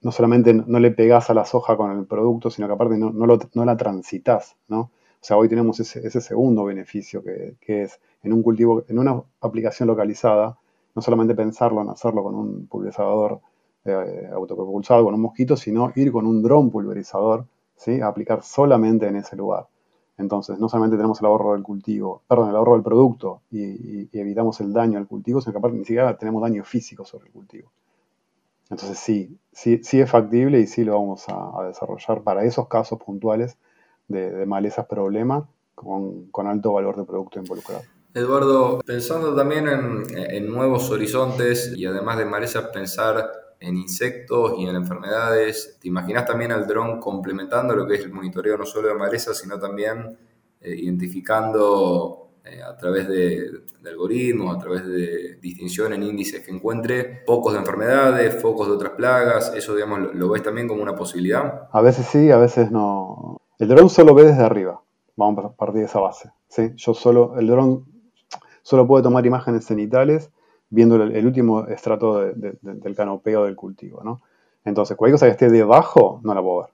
no 0.00 0.12
solamente 0.12 0.54
no 0.54 0.78
le 0.78 0.90
pegás 0.92 1.28
a 1.30 1.34
la 1.34 1.44
soja 1.44 1.76
con 1.76 1.90
el 1.90 2.06
producto, 2.06 2.50
sino 2.50 2.68
que 2.68 2.74
aparte 2.74 2.96
no, 2.98 3.10
no 3.10 3.64
la 3.64 3.76
transitas, 3.76 4.56
¿no? 4.68 4.90
O 5.20 5.24
sea, 5.24 5.36
hoy 5.36 5.48
tenemos 5.48 5.80
ese, 5.80 6.20
segundo 6.20 6.64
beneficio 6.64 7.22
que, 7.24 7.82
es 7.82 8.00
en 8.22 8.32
un 8.32 8.42
cultivo, 8.42 8.84
en 8.88 8.98
una 8.98 9.20
aplicación 9.40 9.88
localizada, 9.88 10.56
no 10.94 11.02
solamente 11.02 11.34
pensarlo 11.34 11.82
en 11.82 11.90
hacerlo 11.90 12.22
con 12.22 12.34
un 12.34 12.66
pulverizador 12.66 13.40
eh, 13.84 14.30
autopropulsado, 14.32 15.04
con 15.04 15.14
un 15.14 15.20
mosquito, 15.20 15.56
sino 15.56 15.92
ir 15.96 16.12
con 16.12 16.26
un 16.26 16.42
dron 16.42 16.70
pulverizador, 16.70 17.46
¿sí? 17.76 18.00
a 18.00 18.06
aplicar 18.06 18.42
solamente 18.44 19.06
en 19.08 19.16
ese 19.16 19.34
lugar. 19.36 19.66
Entonces, 20.18 20.58
no 20.58 20.68
solamente 20.68 20.96
tenemos 20.96 21.20
el 21.20 21.26
ahorro 21.26 21.52
del 21.52 21.62
cultivo, 21.62 22.22
perdón, 22.28 22.50
el 22.50 22.56
ahorro 22.56 22.74
del 22.74 22.82
producto 22.82 23.42
y, 23.50 24.08
evitamos 24.18 24.60
el 24.60 24.72
daño 24.72 24.98
al 24.98 25.06
cultivo, 25.06 25.40
sino 25.40 25.60
que 25.60 25.70
ni 25.72 25.84
siquiera 25.84 26.16
tenemos 26.16 26.42
daño 26.42 26.64
físico 26.64 27.04
sobre 27.04 27.26
el 27.26 27.32
cultivo. 27.32 27.70
Entonces, 28.70 28.98
sí, 28.98 29.38
sí, 29.52 29.80
sí 29.82 30.00
es 30.00 30.10
factible 30.10 30.60
y 30.60 30.66
sí 30.66 30.84
lo 30.84 30.94
vamos 30.94 31.24
a 31.28 31.64
desarrollar 31.64 32.22
para 32.22 32.44
esos 32.44 32.68
casos 32.68 32.98
puntuales 32.98 33.56
de, 34.08 34.46
malezas 34.46 34.86
problema 34.86 35.48
con, 35.74 36.28
alto 36.46 36.72
valor 36.72 36.96
de 36.96 37.04
producto 37.04 37.38
involucrado. 37.38 37.82
Eduardo, 38.14 38.80
pensando 38.84 39.34
también 39.34 39.68
en, 39.68 40.50
nuevos 40.50 40.90
horizontes 40.90 41.72
y 41.76 41.86
además 41.86 42.18
de 42.18 42.24
malezas, 42.24 42.64
pensar 42.72 43.30
en 43.60 43.76
insectos 43.76 44.54
y 44.58 44.66
en 44.66 44.76
enfermedades. 44.76 45.78
¿Te 45.80 45.88
imaginas 45.88 46.26
también 46.26 46.52
al 46.52 46.66
dron 46.66 47.00
complementando 47.00 47.74
lo 47.74 47.86
que 47.86 47.94
es 47.94 48.00
el 48.04 48.12
monitoreo 48.12 48.56
no 48.56 48.64
solo 48.64 48.88
de 48.88 48.94
malezas, 48.94 49.38
sino 49.38 49.58
también 49.58 50.16
eh, 50.60 50.74
identificando 50.74 52.30
eh, 52.44 52.62
a 52.62 52.76
través 52.76 53.08
de, 53.08 53.50
algoritmos, 53.84 54.56
a 54.56 54.58
través 54.58 54.86
de 54.86 55.36
distinción 55.36 55.92
en 55.92 56.02
índices 56.02 56.44
que 56.44 56.50
encuentre, 56.50 57.22
focos 57.26 57.52
de 57.52 57.60
enfermedades, 57.60 58.40
focos 58.40 58.68
de 58.68 58.74
otras 58.74 58.92
plagas? 58.92 59.52
¿Eso, 59.54 59.74
digamos, 59.74 60.00
lo, 60.00 60.12
lo 60.12 60.28
ves 60.28 60.42
también 60.42 60.68
como 60.68 60.82
una 60.82 60.94
posibilidad? 60.94 61.68
A 61.72 61.80
veces 61.80 62.06
sí, 62.06 62.30
a 62.30 62.38
veces 62.38 62.70
no. 62.70 63.37
El 63.58 63.68
dron 63.68 63.90
solo 63.90 64.14
ve 64.14 64.24
desde 64.24 64.42
arriba. 64.42 64.80
Vamos 65.16 65.44
a 65.44 65.48
partir 65.50 65.80
de 65.80 65.86
esa 65.86 65.98
base. 65.98 66.30
Yo 66.76 66.94
solo, 66.94 67.36
el 67.38 67.48
dron 67.48 67.84
solo 68.62 68.86
puede 68.86 69.02
tomar 69.02 69.26
imágenes 69.26 69.66
cenitales 69.66 70.30
viendo 70.70 70.96
el, 70.96 71.26
último 71.26 71.66
estrato 71.66 72.20
del 72.20 72.94
canopeo 72.96 73.44
del 73.44 73.56
cultivo. 73.56 74.20
Entonces, 74.64 74.96
cualquier 74.96 75.14
cosa 75.14 75.26
que 75.26 75.32
esté 75.32 75.48
debajo 75.50 76.20
no 76.22 76.34
la 76.34 76.42
puedo 76.42 76.60
ver. 76.60 76.70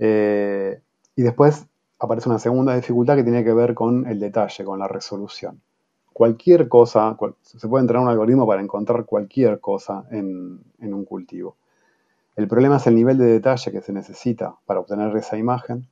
Eh, 0.00 0.80
y 1.16 1.22
después 1.22 1.66
aparece 1.98 2.28
una 2.28 2.38
segunda 2.38 2.74
dificultad 2.74 3.16
que 3.16 3.22
tiene 3.22 3.42
que 3.42 3.52
ver 3.52 3.74
con 3.74 4.06
el 4.06 4.20
detalle, 4.20 4.64
con 4.64 4.78
la 4.78 4.88
resolución. 4.88 5.60
Cualquier 6.12 6.68
cosa, 6.68 7.16
se 7.42 7.68
puede 7.68 7.82
entrar 7.82 8.02
un 8.02 8.08
algoritmo 8.08 8.46
para 8.46 8.60
encontrar 8.60 9.04
cualquier 9.06 9.60
cosa 9.60 10.04
en, 10.10 10.60
en 10.80 10.92
un 10.92 11.04
cultivo. 11.04 11.56
El 12.38 12.46
problema 12.46 12.76
es 12.76 12.86
el 12.86 12.94
nivel 12.94 13.18
de 13.18 13.26
detalle 13.26 13.72
que 13.72 13.80
se 13.80 13.92
necesita 13.92 14.54
para 14.64 14.78
obtener 14.78 15.14
esa 15.16 15.36
imagen 15.36 15.88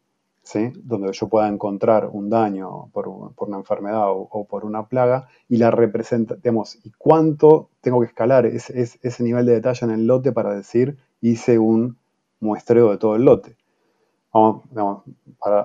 donde 0.84 1.12
yo 1.12 1.28
pueda 1.28 1.48
encontrar 1.48 2.08
un 2.12 2.30
daño 2.30 2.88
por, 2.92 3.08
una 3.08 3.56
enfermedad 3.56 4.04
o, 4.06 4.46
por 4.48 4.64
una 4.64 4.86
plaga 4.86 5.26
y 5.48 5.56
la 5.56 5.72
representa, 5.72 6.36
y 6.84 6.92
cuánto 6.92 7.70
tengo 7.80 7.98
que 7.98 8.06
escalar 8.06 8.46
ese, 8.46 9.24
nivel 9.24 9.44
de 9.44 9.54
detalle 9.54 9.86
en 9.86 9.90
el 9.90 10.06
lote 10.06 10.30
para 10.30 10.54
decir 10.54 10.96
hice 11.20 11.58
un 11.58 11.98
muestreo 12.38 12.92
de 12.92 12.98
todo 12.98 13.16
el 13.16 13.24
lote. 13.24 13.56
Vamos, 14.32 15.02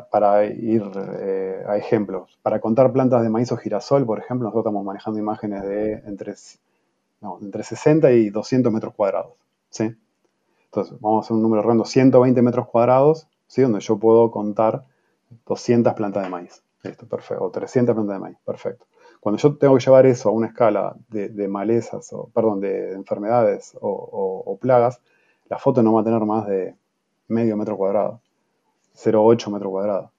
para, 0.09 0.45
ir 0.45 0.81
eh, 1.19 1.63
a 1.67 1.77
ejemplos. 1.77 2.39
Para 2.41 2.59
contar 2.59 2.91
plantas 2.91 3.21
de 3.21 3.29
maíz 3.29 3.51
o 3.51 3.57
girasol, 3.57 4.03
por 4.07 4.17
ejemplo, 4.17 4.45
nosotros 4.45 4.63
estamos 4.63 4.83
manejando 4.83 5.19
imágenes 5.19 5.61
de 5.61 5.93
entre, 6.07 6.33
entre 7.39 7.63
60 7.63 8.11
y 8.13 8.31
200 8.31 8.73
metros 8.73 8.95
cuadrados. 8.95 9.33
¿sí? 9.69 9.95
Entonces, 10.71 10.97
vamos 11.01 11.23
a 11.23 11.25
hacer 11.25 11.35
un 11.35 11.43
número 11.43 11.61
redondo, 11.61 11.85
120 11.85 12.41
metros 12.41 12.67
cuadrados 12.67 13.27
donde 13.57 13.81
yo 13.81 13.97
puedo 13.97 14.31
contar 14.31 14.85
200 15.45 15.93
plantas 15.93 16.23
de 16.23 16.29
maíz. 16.29 16.63
Listo, 16.83 17.05
perfecto. 17.05 17.43
O 17.43 17.51
300 17.51 17.93
plantas 17.93 18.15
de 18.15 18.19
maíz, 18.19 18.37
perfecto. 18.45 18.85
Cuando 19.19 19.39
yo 19.39 19.55
tengo 19.57 19.75
que 19.75 19.83
llevar 19.83 20.05
eso 20.05 20.29
a 20.29 20.31
una 20.31 20.47
escala 20.47 20.95
de, 21.09 21.47
malezas, 21.47 22.11
o, 22.13 22.29
perdón, 22.33 22.59
de 22.59 22.93
enfermedades 22.93 23.77
o, 23.81 24.57
plagas, 24.59 24.99
la 25.49 25.59
foto 25.59 25.83
no 25.83 25.93
va 25.93 26.01
a 26.01 26.03
tener 26.03 26.21
más 26.21 26.47
de 26.47 26.75
medio 27.27 27.55
metro 27.57 27.77
cuadrado, 27.77 28.21
0,8 28.95 29.51
metro 29.51 29.69
cuadrado. 29.69 30.11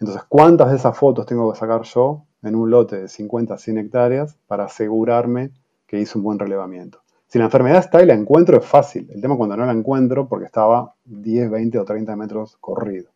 Entonces, 0.00 0.24
¿cuántas 0.28 0.70
de 0.70 0.76
esas 0.76 0.98
fotos 0.98 1.24
tengo 1.24 1.50
que 1.52 1.58
sacar 1.58 1.82
yo 1.82 2.22
en 2.42 2.54
un 2.54 2.70
lote 2.70 3.02
de 3.02 3.08
50 3.08 3.56
100 3.56 3.78
hectáreas 3.78 4.36
para 4.46 4.64
asegurarme 4.64 5.52
que 5.86 6.00
hice 6.00 6.18
un 6.18 6.24
buen 6.24 6.38
relevamiento? 6.38 7.03
Si 7.34 7.38
la 7.40 7.46
enfermedad 7.46 7.80
está 7.80 8.00
y 8.00 8.06
la 8.06 8.14
encuentro 8.14 8.58
es 8.58 8.64
fácil. 8.64 9.10
El 9.12 9.20
tema 9.20 9.36
cuando 9.36 9.56
no 9.56 9.66
la 9.66 9.72
encuentro 9.72 10.28
porque 10.28 10.46
estaba 10.46 10.94
10, 11.04 11.50
20 11.50 11.80
o 11.80 11.84
30 11.84 12.14
metros 12.14 12.56
corrido. 12.60 13.10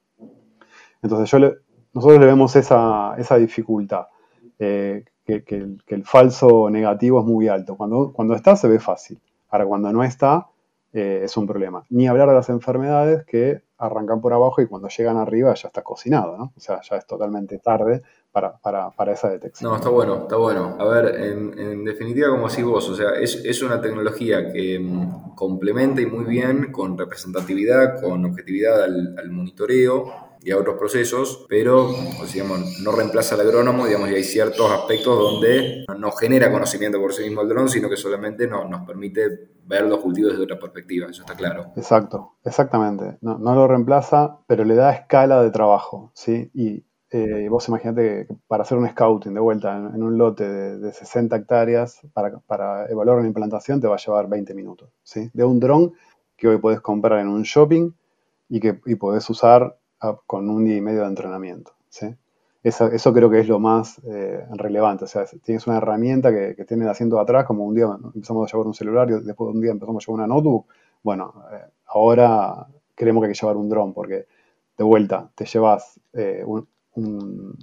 Entonces 1.01 1.41
nosotros 1.93 2.19
le 2.19 2.27
vemos 2.27 2.57
esa, 2.57 3.15
dificultad, 3.39 4.09
eh, 4.59 5.05
que, 5.25 5.45
el, 5.87 6.05
falso 6.05 6.69
negativo 6.69 7.21
es 7.21 7.27
muy 7.27 7.47
alto. 7.47 7.77
Cuando, 7.77 8.35
está 8.35 8.57
se 8.57 8.67
ve 8.67 8.81
fácil. 8.81 9.21
Ahora 9.51 9.67
cuando 9.67 9.93
no 9.93 10.03
está 10.03 10.49
eh, 10.93 11.21
es 11.23 11.37
un 11.37 11.47
problema. 11.47 11.85
Ni 11.89 12.09
hablar 12.09 12.27
de 12.27 12.35
las 12.35 12.49
enfermedades 12.49 13.25
que 13.25 13.63
arrancan 13.77 14.21
por 14.21 14.33
abajo 14.33 14.61
y 14.61 14.67
cuando 14.67 14.89
llegan 14.89 15.17
arriba 15.17 15.55
ya 15.55 15.69
está 15.69 15.83
cocinado. 15.83 16.51
O 16.57 16.61
sea, 16.61 16.81
ya 16.81 16.97
es 16.97 17.07
totalmente 17.07 17.61
tarde 17.61 18.03
para, 18.33 19.13
esa 19.13 19.31
detección. 19.31 19.71
No, 19.71 19.77
está 19.77 19.89
bueno, 19.89 20.23
está 20.23 20.37
bueno. 20.37 20.77
A 20.79 20.85
ver, 20.87 21.21
en, 21.21 21.85
definitiva, 21.85 22.29
como 22.29 22.49
decís 22.49 22.64
vos, 22.64 22.88
o 22.88 22.95
sea, 22.95 23.11
es, 23.21 23.62
una 23.62 23.81
tecnología 23.81 24.53
que 24.53 24.79
mm, 24.79 25.35
complementa 25.35 26.01
y 26.01 26.07
muy 26.07 26.25
bien 26.25 26.71
con 26.73 26.97
representatividad, 26.97 28.01
con 28.01 28.25
objetividad 28.25 28.83
al, 28.85 29.31
monitoreo 29.31 30.29
y 30.41 30.53
a 30.53 30.57
otros 30.57 30.79
procesos, 30.79 31.47
pero 31.49 31.91
digamos, 32.33 32.81
no 32.83 32.93
reemplaza 32.93 33.35
al 33.35 33.41
agrónomo, 33.41 33.87
digamos, 33.87 34.11
y 34.11 34.14
hay 34.14 34.25
ciertos 34.25 34.71
aspectos 34.71 35.19
donde 35.19 35.85
no 35.99 36.12
genera 36.12 36.53
conocimiento 36.53 37.01
por 37.01 37.12
sí 37.12 37.25
mismo 37.25 37.43
el 37.43 37.49
dron, 37.49 37.69
sino 37.69 37.91
que 37.91 37.97
solamente 37.97 38.47
nos 38.47 38.87
permite 38.87 39.51
ver 39.64 39.83
los 39.85 39.99
cultivos 39.99 40.33
desde 40.33 40.45
otra 40.45 40.59
perspectiva, 40.59 41.09
eso 41.11 41.23
está 41.23 41.35
claro. 41.35 41.73
Exacto, 41.77 42.37
exactamente. 42.45 43.19
No, 43.21 43.37
no 43.38 43.55
lo 43.55 43.67
reemplaza, 43.67 44.38
pero 44.47 44.64
le 44.64 44.77
da 44.77 44.93
escala 44.93 45.43
de 45.43 45.51
trabajo, 45.51 46.12
¿sí? 46.14 46.51
Y, 46.55 46.85
eh, 47.11 47.49
vos 47.49 47.66
imaginate 47.68 48.27
que 48.27 48.35
para 48.47 48.64
hacer 48.64 48.77
un 48.77 48.87
scouting 48.87 49.33
de 49.33 49.40
vuelta 49.40 49.77
en, 49.77 50.03
un 50.03 50.18
lote 50.18 50.47
de, 50.47 50.92
60 50.92 51.37
hectáreas, 51.37 52.01
para, 52.12 52.87
evaluar 52.90 53.18
una 53.18 53.29
implantación 53.29 53.81
te 53.81 53.87
va 53.87 53.94
a 53.94 53.99
llevar 53.99 54.29
20 54.29 54.55
minutos. 54.55 54.90
De 55.33 55.44
un 55.44 55.59
dron 55.59 55.94
que 56.37 56.49
hoy 56.49 56.59
podés 56.59 56.81
comprar 56.81 57.21
en 57.21 57.29
un 57.29 57.42
shopping 57.42 57.92
y 58.51 58.61
que 58.61 58.81
y 58.85 58.94
podés 58.97 59.29
usar 59.31 59.79
con 60.27 60.49
un 60.51 60.64
día 60.64 60.77
y 60.77 60.81
medio 60.81 61.01
de 61.01 61.09
entrenamiento. 61.09 61.73
¿sí? 61.88 62.14
Eso, 62.62 63.14
creo 63.14 63.31
que 63.31 63.40
es 63.40 63.49
lo 63.49 63.59
más 63.59 64.01
eh, 64.05 64.44
relevante. 64.53 65.05
O 65.05 65.09
sea, 65.09 65.25
tienes 65.42 65.66
una 65.66 65.79
herramienta 65.79 66.31
que, 66.31 66.55
que 66.55 66.64
tiene 66.66 66.85
el 66.85 66.90
asiento 66.90 67.18
atrás, 67.18 67.47
como 67.47 67.64
un 67.64 67.75
día 67.75 67.87
empezamos 68.14 68.47
a 68.47 68.53
llevar 68.53 68.66
un 68.66 68.75
celular 68.75 69.09
y 69.11 69.25
después 69.25 69.49
de 69.49 69.55
un 69.55 69.61
día 69.62 69.71
empezamos 69.71 70.03
a 70.03 70.07
llevar 70.07 70.27
una 70.27 70.35
notebook. 70.35 70.66
Bueno, 71.03 71.42
eh, 71.53 71.71
ahora 71.87 72.66
creemos 72.94 73.23
que 73.23 73.29
hay 73.29 73.33
que 73.33 73.40
llevar 73.40 73.57
un 73.57 73.68
dron 73.71 73.94
porque 73.94 74.27
de 74.77 74.85
vuelta 74.85 75.31
te 75.35 75.47
llevas 75.47 75.99
un, 76.44 76.68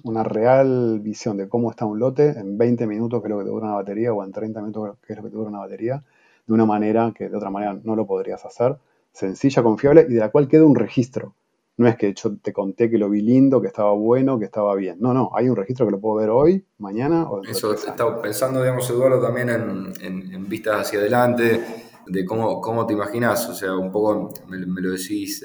una 0.03 0.23
real 0.23 0.99
visión 0.99 1.37
de 1.37 1.47
cómo 1.49 1.71
está 1.71 1.85
un 1.85 1.99
lote 1.99 2.29
en 2.29 2.57
20 2.57 2.87
minutos, 2.87 3.21
que 3.21 3.27
es 3.27 3.29
lo 3.29 3.39
que 3.39 3.45
te 3.45 3.49
dura 3.49 3.65
una 3.65 3.75
batería, 3.75 4.13
o 4.13 4.23
en 4.23 4.31
30 4.31 4.61
minutos, 4.61 4.97
que 5.05 5.13
es 5.13 5.17
lo 5.17 5.23
que 5.23 5.29
te 5.29 5.35
dura 5.35 5.49
una 5.49 5.59
batería, 5.59 6.03
de 6.45 6.53
una 6.53 6.65
manera 6.65 7.11
que 7.15 7.29
de 7.29 7.35
otra 7.35 7.49
manera 7.49 7.77
no 7.83 7.95
lo 7.95 8.05
podrías 8.05 8.45
hacer, 8.45 8.77
sencilla, 9.11 9.63
confiable 9.63 10.05
y 10.07 10.13
de 10.13 10.19
la 10.19 10.29
cual 10.29 10.47
queda 10.47 10.65
un 10.65 10.75
registro. 10.75 11.33
No 11.77 11.89
es 11.89 11.97
que 11.97 12.13
yo 12.13 12.37
te 12.37 12.53
conté 12.53 12.89
que 12.89 12.97
lo 12.97 13.09
vi 13.09 13.21
lindo, 13.21 13.61
que 13.61 13.67
estaba 13.67 13.91
bueno, 13.91 14.39
que 14.39 14.45
estaba 14.45 14.75
bien. 14.75 14.97
No, 14.99 15.13
no, 15.13 15.31
hay 15.35 15.49
un 15.49 15.57
registro 15.57 15.85
que 15.85 15.91
lo 15.91 15.99
puedo 15.99 16.15
ver 16.15 16.29
hoy, 16.29 16.63
mañana 16.77 17.29
o 17.29 17.43
Eso, 17.43 17.73
estaba 17.73 18.21
pensando, 18.21 18.61
digamos, 18.61 18.89
Eduardo, 18.89 19.21
también 19.21 19.49
en, 19.49 20.47
vistas 20.47 20.87
hacia 20.87 20.99
adelante, 20.99 21.61
de 22.07 22.25
cómo, 22.25 22.61
cómo 22.61 22.85
te 22.85 22.93
imaginas, 22.93 23.49
o 23.49 23.53
sea, 23.53 23.75
un 23.75 23.91
poco 23.91 24.31
me, 24.47 24.59
lo 24.59 24.91
decís 24.91 25.43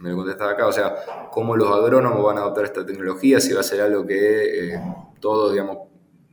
me 0.00 0.10
lo 0.10 0.16
contestaba 0.16 0.52
acá, 0.52 0.66
o 0.66 0.72
sea, 0.72 1.28
cómo 1.30 1.56
los 1.56 1.70
agrónomos 1.70 2.24
van 2.24 2.38
a 2.38 2.40
adoptar 2.40 2.64
esta 2.64 2.84
tecnología, 2.84 3.38
si 3.38 3.52
va 3.52 3.60
a 3.60 3.62
ser 3.62 3.82
algo 3.82 4.06
que 4.06 4.72
eh, 4.72 4.80
todos, 5.20 5.52
digamos, 5.52 5.78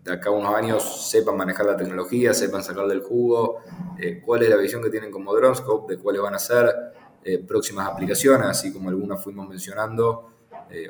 de 0.03 0.13
acá 0.13 0.30
a 0.30 0.32
unos 0.32 0.56
años 0.56 1.10
sepan 1.10 1.36
manejar 1.36 1.65
la 1.65 1.75
tecnología, 1.75 2.34
sepan 2.34 2.63
sacar 2.63 2.88
del 2.88 3.01
jugo, 3.01 3.60
eh, 3.99 4.21
cuál 4.25 4.43
es 4.43 4.49
la 4.49 4.56
visión 4.56 4.82
que 4.82 4.89
tienen 4.89 5.12
como 5.12 5.36
Dronscope, 5.36 5.95
de 5.95 6.01
cuáles 6.01 6.21
van 6.21 6.36
a 6.36 6.39
ser 6.39 6.73
eh, 7.25 7.39
próximas 7.45 7.89
aplicaciones, 7.89 8.47
así 8.47 8.71
como 8.71 8.88
algunas 8.89 9.21
fuimos 9.21 9.47
mencionando, 9.47 10.34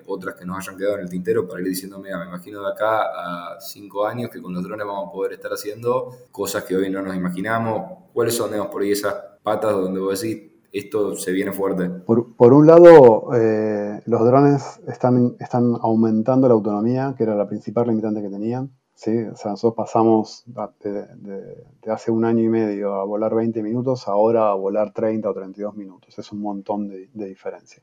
otras 0.07 0.33
que 0.33 0.43
nos 0.43 0.57
hayan 0.57 0.75
quedado 0.75 0.95
en 0.95 1.01
el 1.01 1.09
tintero 1.09 1.47
para 1.47 1.61
ir 1.61 1.67
diciendo, 1.67 1.99
mira, 1.99 2.17
me 2.17 2.25
imagino 2.25 2.63
de 2.63 2.71
acá 2.71 3.01
a 3.01 3.61
cinco 3.61 4.07
años 4.07 4.31
que 4.31 4.41
con 4.41 4.51
los 4.51 4.63
drones 4.63 4.87
vamos 4.87 5.09
a 5.09 5.11
poder 5.11 5.33
estar 5.33 5.53
haciendo 5.53 6.17
cosas 6.31 6.63
que 6.63 6.75
hoy 6.75 6.89
no 6.89 7.03
nos 7.03 7.15
imaginamos, 7.15 8.05
cuáles 8.11 8.33
son, 8.33 8.49
digamos, 8.49 8.71
por 8.71 8.81
ahí 8.81 8.91
esas 8.91 9.13
patas 9.43 9.73
donde 9.73 9.99
vos 9.99 10.19
decís, 10.19 10.56
esto 10.79 11.15
se 11.15 11.31
viene 11.31 11.51
fuerte. 11.51 11.89
Por, 11.89 12.53
un 12.53 12.67
lado, 12.67 13.29
eh, 13.35 14.01
los 14.05 14.25
drones 14.25 14.79
están, 14.87 15.35
están 15.39 15.75
aumentando 15.81 16.47
la 16.47 16.53
autonomía, 16.53 17.15
que 17.17 17.23
era 17.23 17.35
la 17.35 17.47
principal 17.47 17.87
limitante 17.87 18.21
que 18.21 18.29
tenían. 18.29 18.71
¿sí? 18.93 19.17
O 19.23 19.35
sea, 19.35 19.51
nosotros 19.51 19.75
pasamos 19.75 20.43
de, 20.83 21.65
hace 21.91 22.11
un 22.11 22.25
año 22.25 22.43
y 22.43 22.49
medio 22.49 22.95
a 22.95 23.05
volar 23.05 23.35
20 23.35 23.61
minutos, 23.63 24.07
ahora 24.07 24.49
a 24.49 24.55
volar 24.55 24.91
30 24.91 25.29
o 25.29 25.33
32 25.33 25.75
minutos. 25.75 26.17
Es 26.17 26.31
un 26.31 26.41
montón 26.41 26.89
de, 26.89 27.07
diferencia. 27.13 27.81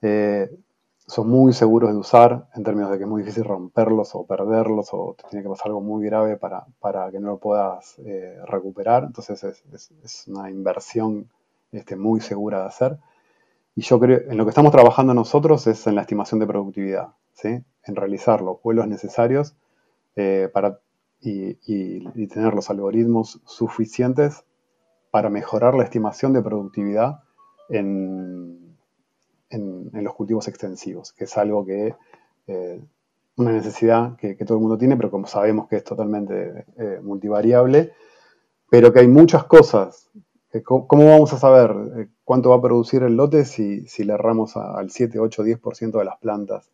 Eh, 0.00 0.50
son 1.06 1.28
muy 1.28 1.52
seguros 1.52 1.90
de 1.90 1.96
usar 1.96 2.48
en 2.54 2.62
términos 2.62 2.92
de 2.92 2.98
que 2.98 3.04
es 3.04 3.10
muy 3.10 3.22
difícil 3.22 3.44
romperlos 3.44 4.14
o 4.14 4.24
perderlos 4.24 4.90
o 4.92 5.16
te 5.18 5.28
tiene 5.28 5.42
que 5.42 5.48
pasar 5.48 5.66
algo 5.66 5.80
muy 5.80 6.06
grave 6.06 6.36
para, 6.36 6.64
para 6.78 7.10
que 7.10 7.18
no 7.18 7.28
lo 7.28 7.38
puedas 7.38 7.98
eh, 7.98 8.38
recuperar. 8.46 9.04
Entonces 9.04 9.42
es, 9.42 9.90
es 10.04 10.28
una 10.28 10.48
inversión 10.48 11.28
este, 11.72 11.96
muy 11.96 12.20
segura 12.20 12.60
de 12.60 12.66
hacer. 12.66 12.98
Y 13.74 13.82
yo 13.82 13.98
creo, 14.00 14.20
en 14.28 14.36
lo 14.36 14.44
que 14.44 14.50
estamos 14.50 14.72
trabajando 14.72 15.14
nosotros 15.14 15.66
es 15.66 15.86
en 15.86 15.94
la 15.94 16.02
estimación 16.02 16.40
de 16.40 16.46
productividad, 16.46 17.14
en 17.42 17.96
realizar 17.96 18.42
los 18.42 18.60
vuelos 18.62 18.86
necesarios 18.86 19.56
eh, 20.16 20.50
para, 20.52 20.80
y, 21.20 21.54
tener 22.26 22.54
los 22.54 22.70
algoritmos 22.70 23.40
suficientes 23.46 24.44
para 25.10 25.30
mejorar 25.30 25.74
la 25.74 25.84
estimación 25.84 26.32
de 26.32 26.42
productividad 26.42 27.20
en, 27.68 28.76
en, 29.48 30.04
los 30.04 30.14
cultivos 30.14 30.48
extensivos, 30.48 31.12
que 31.12 31.24
es 31.24 31.36
algo 31.38 31.64
que, 31.64 31.94
eh, 32.46 32.80
una 33.36 33.52
necesidad 33.52 34.16
que, 34.16 34.34
todo 34.44 34.58
el 34.58 34.62
mundo 34.62 34.78
tiene, 34.78 34.96
pero 34.96 35.10
como 35.10 35.26
sabemos 35.26 35.68
que 35.68 35.76
es 35.76 35.84
totalmente 35.84 36.66
eh, 36.76 37.00
multivariable, 37.02 37.92
pero 38.68 38.92
que 38.92 39.00
hay 39.00 39.08
muchas 39.08 39.44
cosas 39.44 40.10
¿cómo 40.64 41.06
vamos 41.06 41.32
a 41.32 41.38
saber 41.38 41.74
eh, 41.96 42.08
cuánto 42.24 42.50
va 42.50 42.56
a 42.56 42.62
producir 42.62 43.02
el 43.02 43.16
lote 43.16 43.44
si, 43.44 43.86
si 43.86 44.04
le 44.04 44.14
erramos 44.14 44.56
al 44.56 44.90
7, 44.90 45.18
8, 45.18 45.44
10% 45.44 45.98
de 45.98 46.04
las 46.04 46.18
plantas 46.18 46.70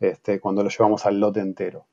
este, 0.00 0.40
cuando 0.40 0.62
lo 0.62 0.70
llevamos 0.70 1.06
al 1.06 1.20
lote 1.20 1.40
entero? 1.40 1.86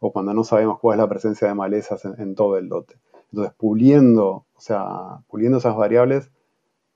O 0.00 0.12
cuando 0.12 0.34
no 0.34 0.44
sabemos 0.44 0.78
cuál 0.78 0.98
es 0.98 1.02
la 1.02 1.08
presencia 1.08 1.48
de 1.48 1.54
malezas 1.54 2.04
en, 2.04 2.34
todo 2.34 2.58
el 2.58 2.66
lote. 2.66 2.96
Entonces, 3.32 3.54
puliendo, 3.56 4.28
o 4.28 4.60
sea, 4.60 5.20
puliendo 5.28 5.58
esas 5.58 5.76
variables, 5.76 6.30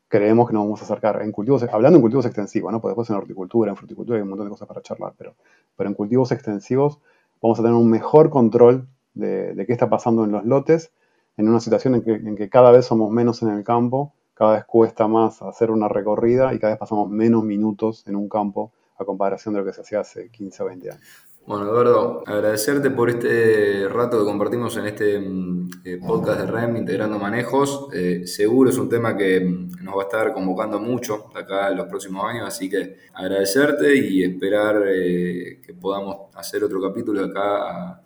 creemos 0.09 0.47
que 0.47 0.55
nos 0.55 0.65
vamos 0.65 0.81
a 0.83 0.85
acercar 0.85 1.23
en 1.23 1.33
cultivos, 1.33 1.63
hablando 1.73 1.97
en 1.97 2.03
cultivos 2.03 2.27
extensivos, 2.27 2.71
¿no? 2.71 2.81
Porque 2.81 2.91
después 2.91 3.11
en 3.11 3.17
horticultura, 3.17 3.71
en 3.71 3.77
fruticultura 3.77 4.19
hay 4.19 4.23
un 4.23 4.29
montón 4.29 4.47
de 4.47 4.51
cosas 4.51 4.69
para 4.69 4.83
charlar, 4.83 5.15
pero, 5.17 5.35
pero 5.77 5.89
en 5.89 5.95
cultivos 5.95 6.31
extensivos 6.33 7.01
vamos 7.41 7.59
a 7.59 7.63
tener 7.63 7.77
un 7.77 7.91
mejor 7.91 8.31
control 8.31 8.87
de, 9.15 9.65
qué 9.67 9.73
está 9.73 9.89
pasando 9.89 10.25
en 10.25 10.33
los 10.33 10.45
lotes, 10.45 10.93
en 11.37 11.49
una 11.49 11.61
situación 11.61 12.03
en 12.07 12.37
que, 12.37 12.49
cada 12.49 12.71
vez 12.71 12.87
somos 12.87 13.11
menos 13.11 13.43
en 13.43 13.49
el 13.51 13.65
campo, 13.65 14.15
cada 14.35 14.55
vez 14.55 14.65
cuesta 14.65 15.09
más 15.09 15.43
hacer 15.43 15.71
una 15.71 15.89
recorrida 15.89 16.55
y 16.55 16.59
cada 16.59 16.75
vez 16.75 16.79
pasamos 16.79 17.11
menos 17.11 17.45
minutos 17.45 18.05
en 18.07 18.17
un 18.17 18.29
campo 18.29 18.73
a 18.99 19.05
comparación 19.05 19.55
de 19.55 19.61
lo 19.61 19.67
que 19.67 19.73
se 19.73 19.81
hacía 19.81 20.01
hace 20.01 20.31
15 20.31 20.63
o 20.63 20.67
20 20.67 20.91
años. 20.91 21.03
Bueno, 21.45 21.65
Eduardo, 21.65 22.23
agradecerte 22.25 22.91
por 22.91 23.11
este 23.11 23.89
rato 23.89 24.21
que 24.21 24.25
compartimos 24.25 24.77
en 24.77 24.87
este 24.87 25.19
mm, 25.19 25.71
eh, 25.85 25.99
podcast 26.07 26.41
de 26.41 26.47
REM, 26.47 26.77
Integrando 26.77 27.19
Manejos. 27.19 27.89
Eh, 27.93 28.29
seguro 28.29 28.71
es 28.71 28.79
un 28.79 28.89
tema 28.89 29.17
que 29.17 29.41
mm, 29.41 29.83
nos 29.83 29.97
va 29.97 30.03
a 30.03 30.05
estar 30.05 30.33
convocando 30.33 30.79
mucho 30.79 31.31
acá 31.35 31.71
en 31.71 31.79
los 31.79 31.89
próximos 31.89 32.25
años, 32.27 32.47
así 32.47 32.71
que 32.71 32.97
agradecerte 33.13 33.93
y 33.97 34.23
esperar 34.23 34.85
eh, 34.87 35.61
que 35.67 35.75
podamos 35.75 36.33
hacer 36.37 36.63
otro 36.63 36.81
capítulo 36.81 37.25
acá 37.25 38.02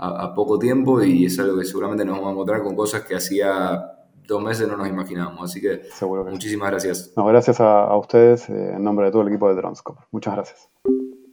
a, 0.00 0.34
poco 0.34 0.58
tiempo 0.58 1.02
y 1.02 1.26
es 1.26 1.38
algo 1.38 1.58
que 1.58 1.64
seguramente 1.64 2.04
nos 2.04 2.16
vamos 2.16 2.28
a 2.28 2.32
encontrar 2.32 2.62
con 2.62 2.74
cosas 2.74 3.02
que 3.02 3.14
hacía 3.14 3.96
dos 4.26 4.42
meses 4.42 4.66
no 4.68 4.76
nos 4.76 4.88
imaginábamos. 4.88 5.50
Así 5.50 5.60
que, 5.60 5.82
muchísimas 6.30 6.70
gracias. 6.70 7.12
No, 7.16 7.26
gracias 7.26 7.60
a, 7.60 7.84
a 7.84 7.98
ustedes 7.98 8.48
en 8.48 8.82
nombre 8.82 9.06
de 9.06 9.12
todo 9.12 9.22
el 9.22 9.28
equipo 9.28 9.48
de 9.52 9.60
Transcorp. 9.60 9.98
Muchas 10.10 10.34
gracias. 10.34 10.68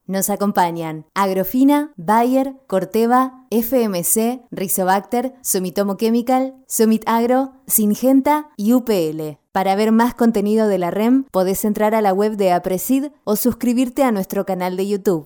Nos 0.07 0.29
acompañan 0.29 1.05
Agrofina, 1.15 1.91
Bayer, 1.97 2.55
Corteva, 2.67 3.45
FMC, 3.51 4.41
Rizobacter, 4.51 5.33
Sumitomo 5.41 5.97
Chemical, 5.97 6.55
Sumit 6.65 7.03
Agro, 7.07 7.51
Singenta 7.67 8.49
y 8.55 8.73
UPL. 8.73 9.37
Para 9.51 9.75
ver 9.75 9.91
más 9.91 10.13
contenido 10.13 10.67
de 10.67 10.77
la 10.77 10.91
REM, 10.91 11.25
podés 11.31 11.65
entrar 11.65 11.93
a 11.93 12.01
la 12.01 12.13
web 12.13 12.37
de 12.37 12.51
Apresid 12.51 13.07
o 13.23 13.35
suscribirte 13.35 14.03
a 14.03 14.11
nuestro 14.11 14.45
canal 14.45 14.77
de 14.77 14.87
YouTube. 14.87 15.25